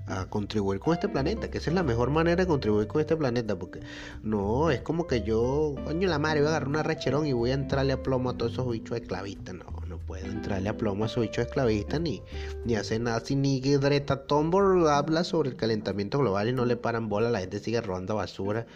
a 0.07 0.27
contribuir 0.27 0.79
con 0.79 0.93
este 0.93 1.09
planeta, 1.09 1.49
que 1.49 1.57
esa 1.57 1.71
es 1.71 1.75
la 1.75 1.81
mejor 1.81 2.11
manera 2.11 2.43
de 2.43 2.47
contribuir 2.47 2.87
con 2.87 3.01
este 3.01 3.17
planeta, 3.17 3.57
porque 3.57 3.79
no, 4.21 4.69
es 4.69 4.81
como 4.81 5.07
que 5.07 5.23
yo, 5.23 5.73
coño 5.83 6.07
la 6.07 6.19
madre, 6.19 6.41
voy 6.41 6.47
a 6.47 6.49
agarrar 6.51 6.69
una 6.69 6.83
recherón 6.83 7.25
y 7.25 7.33
voy 7.33 7.49
a 7.49 7.55
entrarle 7.55 7.93
a 7.93 8.03
plomo 8.03 8.29
a 8.29 8.37
todos 8.37 8.51
esos 8.51 8.69
bichos 8.69 8.97
esclavistas, 8.97 9.55
no, 9.55 9.65
no 9.87 9.97
puedo 9.97 10.27
entrarle 10.27 10.69
a 10.69 10.77
plomo 10.77 11.05
a 11.05 11.07
esos 11.07 11.23
bichos 11.23 11.47
esclavistas 11.47 11.99
ni, 12.01 12.21
ni 12.65 12.75
hacer 12.75 13.01
nada, 13.01 13.19
si 13.19 13.35
ni 13.35 13.59
Greta 13.59 14.27
Thunberg 14.27 14.87
habla 14.87 15.23
sobre 15.23 15.49
el 15.49 15.55
calentamiento 15.55 16.19
global 16.19 16.49
y 16.49 16.53
no 16.53 16.65
le 16.65 16.77
paran 16.77 17.09
bola, 17.09 17.31
la 17.31 17.39
gente 17.39 17.59
sigue 17.59 17.81
robando 17.81 18.15
basura. 18.15 18.67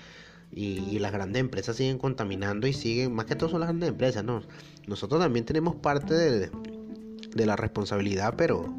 Y, 0.52 0.98
las 1.00 1.12
grandes 1.12 1.40
empresas 1.40 1.76
siguen 1.76 1.98
contaminando 1.98 2.68
y 2.68 2.74
siguen, 2.74 3.14
más 3.14 3.26
que 3.26 3.36
todo 3.36 3.50
son 3.50 3.60
las 3.60 3.70
grandes 3.70 3.90
empresas, 3.90 4.24
¿no? 4.24 4.42
Nosotros 4.88 5.22
también 5.22 5.46
tenemos 5.46 5.76
parte 5.76 6.14
de, 6.14 6.52
de 7.34 7.46
la 7.46 7.56
responsabilidad, 7.56 8.34
pero, 8.36 8.74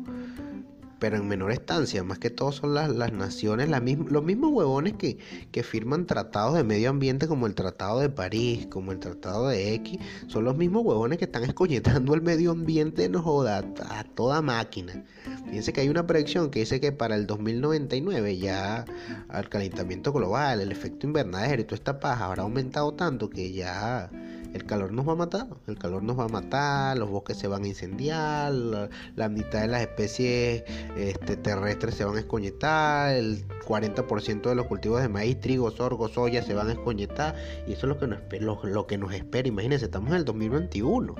pero 1.00 1.16
en 1.16 1.26
menor 1.26 1.50
estancia, 1.50 2.04
más 2.04 2.18
que 2.18 2.30
todo 2.30 2.52
son 2.52 2.74
las, 2.74 2.90
las 2.90 3.12
naciones, 3.12 3.68
las 3.68 3.82
los 3.82 4.22
mismos 4.22 4.52
huevones 4.52 4.92
que, 4.92 5.18
que, 5.50 5.62
firman 5.62 6.06
tratados 6.06 6.54
de 6.54 6.62
medio 6.62 6.90
ambiente 6.90 7.26
como 7.26 7.46
el 7.46 7.54
Tratado 7.54 7.98
de 8.00 8.10
París, 8.10 8.66
como 8.70 8.92
el 8.92 9.00
Tratado 9.00 9.48
de 9.48 9.74
X, 9.74 9.98
son 10.28 10.44
los 10.44 10.56
mismos 10.56 10.84
huevones 10.84 11.18
que 11.18 11.24
están 11.24 11.42
escoñetando 11.44 12.14
el 12.14 12.20
medio 12.20 12.52
ambiente, 12.52 13.08
no 13.08 13.22
joda, 13.22 13.64
a 13.88 14.04
toda 14.04 14.42
máquina. 14.42 15.04
Fíjense 15.46 15.72
que 15.72 15.80
hay 15.80 15.88
una 15.88 16.06
predicción 16.06 16.50
que 16.50 16.60
dice 16.60 16.80
que 16.80 16.92
para 16.92 17.16
el 17.16 17.26
2099 17.26 18.36
ya 18.36 18.84
el 19.32 19.48
calentamiento 19.48 20.12
global, 20.12 20.60
el 20.60 20.70
efecto 20.70 21.06
invernadero 21.06 21.62
y 21.62 21.64
toda 21.64 21.76
esta 21.76 21.98
paja 21.98 22.26
habrá 22.26 22.42
aumentado 22.42 22.92
tanto 22.92 23.30
que 23.30 23.52
ya 23.52 24.10
el 24.52 24.64
calor 24.66 24.92
nos 24.92 25.06
va 25.06 25.12
a 25.12 25.16
matar, 25.16 25.46
el 25.66 25.78
calor 25.78 26.02
nos 26.02 26.18
va 26.18 26.24
a 26.24 26.28
matar, 26.28 26.98
los 26.98 27.08
bosques 27.08 27.36
se 27.36 27.46
van 27.46 27.64
a 27.64 27.68
incendiar, 27.68 28.52
la, 28.52 29.28
mitad 29.28 29.62
de 29.62 29.68
las 29.68 29.82
especies 29.82 30.64
este, 30.96 31.36
terrestres 31.36 31.94
se 31.94 32.04
van 32.04 32.16
a 32.16 32.20
escoñetar, 32.20 33.14
el 33.14 33.46
40% 33.66 34.48
de 34.48 34.54
los 34.54 34.66
cultivos 34.66 35.02
de 35.02 35.08
maíz, 35.08 35.40
trigo, 35.40 35.70
sorgo, 35.70 36.08
soya 36.08 36.42
se 36.42 36.54
van 36.54 36.68
a 36.68 36.72
escoñetar 36.72 37.36
y 37.66 37.72
eso 37.72 37.86
es 37.86 37.88
lo 37.88 37.98
que 37.98 38.06
nos, 38.08 38.20
lo, 38.40 38.60
lo 38.64 38.86
que 38.86 38.98
nos 38.98 39.12
espera. 39.14 39.46
Imagínense, 39.46 39.84
estamos 39.84 40.10
en 40.10 40.16
el 40.16 40.24
2021, 40.24 41.14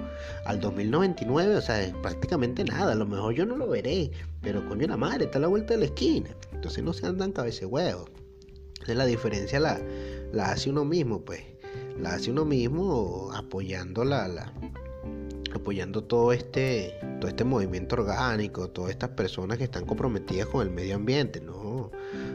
al 0.44 0.60
2099, 0.60 1.56
o 1.56 1.60
sea, 1.60 1.92
prácticamente 2.02 2.64
nada, 2.64 2.92
a 2.92 2.96
lo 2.96 3.06
mejor 3.06 3.34
yo 3.34 3.46
no 3.46 3.56
lo 3.56 3.68
veré, 3.68 4.10
pero 4.42 4.66
coño 4.68 4.86
la 4.88 4.96
madre, 4.96 5.26
está 5.26 5.38
a 5.38 5.42
la 5.42 5.48
vuelta 5.48 5.74
de 5.74 5.80
la 5.80 5.86
esquina, 5.86 6.30
entonces 6.52 6.82
no 6.82 6.92
se 6.92 7.06
andan 7.06 7.32
cabece 7.32 7.66
huevos. 7.66 8.10
La 8.86 9.04
diferencia, 9.04 9.60
la, 9.60 9.80
la 10.32 10.50
hace 10.50 10.70
uno 10.70 10.84
mismo, 10.84 11.20
pues 11.24 11.42
la 12.00 12.14
hace 12.14 12.30
uno 12.30 12.44
mismo 12.44 13.30
apoyando 13.34 14.04
la, 14.04 14.52
apoyando 15.54 16.04
todo 16.04 16.32
este 16.32 16.94
todo 17.20 17.28
este 17.28 17.44
movimiento 17.44 17.96
orgánico 17.96 18.70
todas 18.70 18.92
estas 18.92 19.10
personas 19.10 19.58
que 19.58 19.64
están 19.64 19.84
comprometidas 19.84 20.46
con 20.46 20.66
el 20.66 20.72
medio 20.72 20.96
ambiente 20.96 21.40
no 21.40 21.90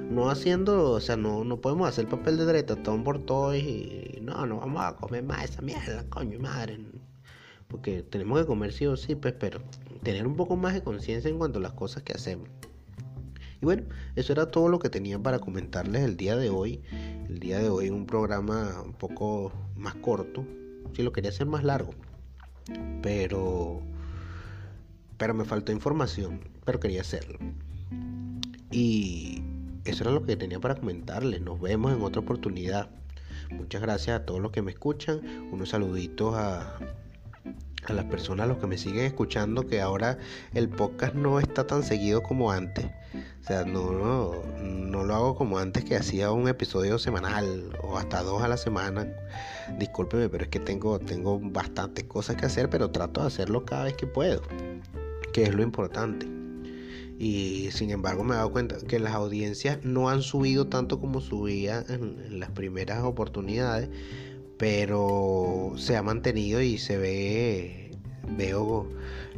no 0.10 0.30
haciendo, 0.30 0.92
o 0.92 1.00
sea, 1.00 1.18
no, 1.18 1.44
no 1.44 1.62
podemos 1.62 1.90
hacer 1.90 2.08
papel 2.08 2.38
de 2.38 2.64
todo 2.64 3.04
por 3.04 3.20
todo 3.26 3.56
y 3.56 4.20
no, 4.22 4.46
no 4.46 4.58
vamos 4.58 4.84
a 4.84 4.96
comer 4.96 5.24
más 5.24 5.44
esa 5.46 5.62
mierda, 5.62 6.06
coño 6.10 6.40
madre. 6.40 6.80
Porque 7.68 8.04
tenemos 8.04 8.40
que 8.40 8.46
comer 8.46 8.72
sí 8.72 8.86
o 8.86 8.96
sí, 8.96 9.16
pues, 9.16 9.34
pero 9.40 9.62
tener 10.04 10.28
un 10.28 10.36
poco 10.36 10.56
más 10.56 10.74
de 10.74 10.84
conciencia 10.84 11.30
en 11.30 11.38
cuanto 11.38 11.60
a 11.60 11.62
las 11.62 11.74
cosas 11.74 12.04
que 12.04 12.14
hacemos. 12.14 12.50
Bueno, 13.66 13.82
eso 14.16 14.32
era 14.32 14.52
todo 14.52 14.70
lo 14.70 14.78
que 14.78 14.92
tenía 14.92 15.18
para 15.18 15.40
comentarles 15.40 16.04
el 16.04 16.18
día 16.18 16.36
de 16.36 16.52
hoy. 16.52 16.84
El 17.28 17.40
día 17.40 17.58
de 17.58 17.68
hoy 17.68 17.90
un 17.90 18.06
programa 18.06 18.80
un 18.86 18.94
poco 18.94 19.52
más 19.76 19.96
corto. 19.96 20.46
Si 20.94 21.02
lo 21.02 21.12
quería 21.12 21.32
hacer 21.32 21.48
más 21.48 21.64
largo. 21.64 21.96
Pero 23.02 23.82
pero 25.18 25.34
me 25.34 25.46
faltó 25.46 25.72
información, 25.72 26.42
pero 26.64 26.80
quería 26.80 27.02
hacerlo. 27.02 27.40
Y 28.70 29.42
eso 29.84 30.04
era 30.04 30.12
lo 30.12 30.24
que 30.24 30.36
tenía 30.36 30.60
para 30.60 30.76
comentarles. 30.76 31.42
Nos 31.42 31.60
vemos 31.60 31.92
en 31.92 32.04
otra 32.04 32.22
oportunidad. 32.22 32.92
Muchas 33.50 33.82
gracias 33.82 34.22
a 34.22 34.26
todos 34.28 34.42
los 34.42 34.52
que 34.52 34.62
me 34.62 34.70
escuchan. 34.70 35.22
Unos 35.52 35.70
saluditos 35.70 36.36
a, 36.36 36.78
a 37.88 37.94
las 37.94 38.06
personas, 38.06 38.46
a 38.46 38.48
los 38.48 38.58
que 38.58 38.68
me 38.68 38.78
siguen 38.78 39.06
escuchando, 39.06 39.66
que 39.66 39.82
ahora 39.82 40.18
el 40.54 40.70
podcast 40.70 41.16
no 41.16 41.40
está 41.40 41.68
tan 41.68 41.84
seguido 41.84 42.24
como 42.24 42.52
antes. 42.52 42.86
O 43.42 43.48
sea, 43.48 43.64
no, 43.64 43.92
no, 43.92 44.34
no, 44.62 45.04
lo 45.04 45.16
hago 45.16 45.36
como 45.36 45.60
antes 45.60 45.86
que 45.86 45.96
hacía 45.96 46.32
un 46.32 46.48
episodio 46.48 46.98
semanal 46.98 47.70
o 47.82 47.98
hasta 47.98 48.22
dos 48.24 48.42
a 48.42 48.48
la 48.48 48.58
semana. 48.58 49.08
Discúlpeme, 49.78 50.30
pero 50.30 50.44
es 50.46 50.50
que 50.50 50.60
tengo, 50.60 51.00
tengo 51.00 51.40
bastantes 51.40 52.06
cosas 52.06 52.36
que 52.36 52.46
hacer, 52.46 52.70
pero 52.70 52.92
trato 52.92 53.22
de 53.22 53.28
hacerlo 53.28 53.66
cada 53.66 53.86
vez 53.86 53.94
que 53.94 54.08
puedo, 54.08 54.42
que 55.34 55.44
es 55.44 55.54
lo 55.54 55.64
importante. 55.64 56.28
Y 57.18 57.70
sin 57.72 57.92
embargo 57.92 58.24
me 58.24 58.34
he 58.34 58.38
dado 58.38 58.52
cuenta 58.52 58.76
que 58.88 59.00
las 59.00 59.14
audiencias 59.14 59.80
no 59.84 60.10
han 60.10 60.22
subido 60.22 60.68
tanto 60.68 61.00
como 61.00 61.22
subía 61.22 61.86
en 61.88 62.40
las 62.40 62.52
primeras 62.52 63.04
oportunidades 63.04 63.90
pero 64.58 65.74
se 65.78 65.98
ha 65.98 66.04
mantenido 66.04 66.62
y 66.62 66.78
se 66.78 66.98
ve, 66.98 67.92
veo 68.38 68.90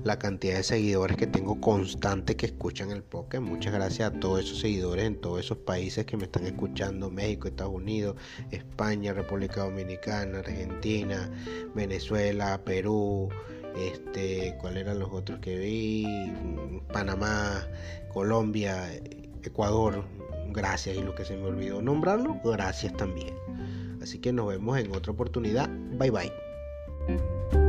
la 0.03 0.19
cantidad 0.19 0.58
de 0.58 0.63
seguidores 0.63 1.17
que 1.17 1.27
tengo 1.27 1.60
constante 1.60 2.36
que 2.36 2.45
escuchan 2.47 2.91
el 2.91 3.03
podcast. 3.03 3.43
Muchas 3.43 3.73
gracias 3.73 4.12
a 4.12 4.19
todos 4.19 4.45
esos 4.45 4.60
seguidores 4.60 5.06
en 5.06 5.19
todos 5.19 5.39
esos 5.39 5.58
países 5.58 6.06
que 6.06 6.17
me 6.17 6.23
están 6.23 6.45
escuchando, 6.45 7.10
México, 7.10 7.47
Estados 7.47 7.73
Unidos, 7.73 8.15
España, 8.51 9.13
República 9.13 9.63
Dominicana, 9.63 10.39
Argentina, 10.39 11.30
Venezuela, 11.73 12.62
Perú, 12.63 13.30
este, 13.77 14.56
¿cuáles 14.60 14.84
eran 14.84 14.99
los 14.99 15.12
otros 15.12 15.39
que 15.39 15.58
vi? 15.58 16.34
Panamá, 16.93 17.67
Colombia, 18.13 18.89
Ecuador, 19.43 20.03
gracias 20.49 20.97
y 20.97 21.01
lo 21.01 21.13
que 21.15 21.25
se 21.25 21.36
me 21.36 21.45
olvidó 21.47 21.82
nombrarlo, 21.82 22.39
gracias 22.43 22.95
también. 22.97 23.46
Así 24.07 24.19
que 24.19 24.31
nos 24.31 24.47
vemos 24.47 24.77
en 24.79 24.95
otra 24.95 25.11
oportunidad. 25.11 25.69
Bye 25.99 26.11
bye. 26.11 27.66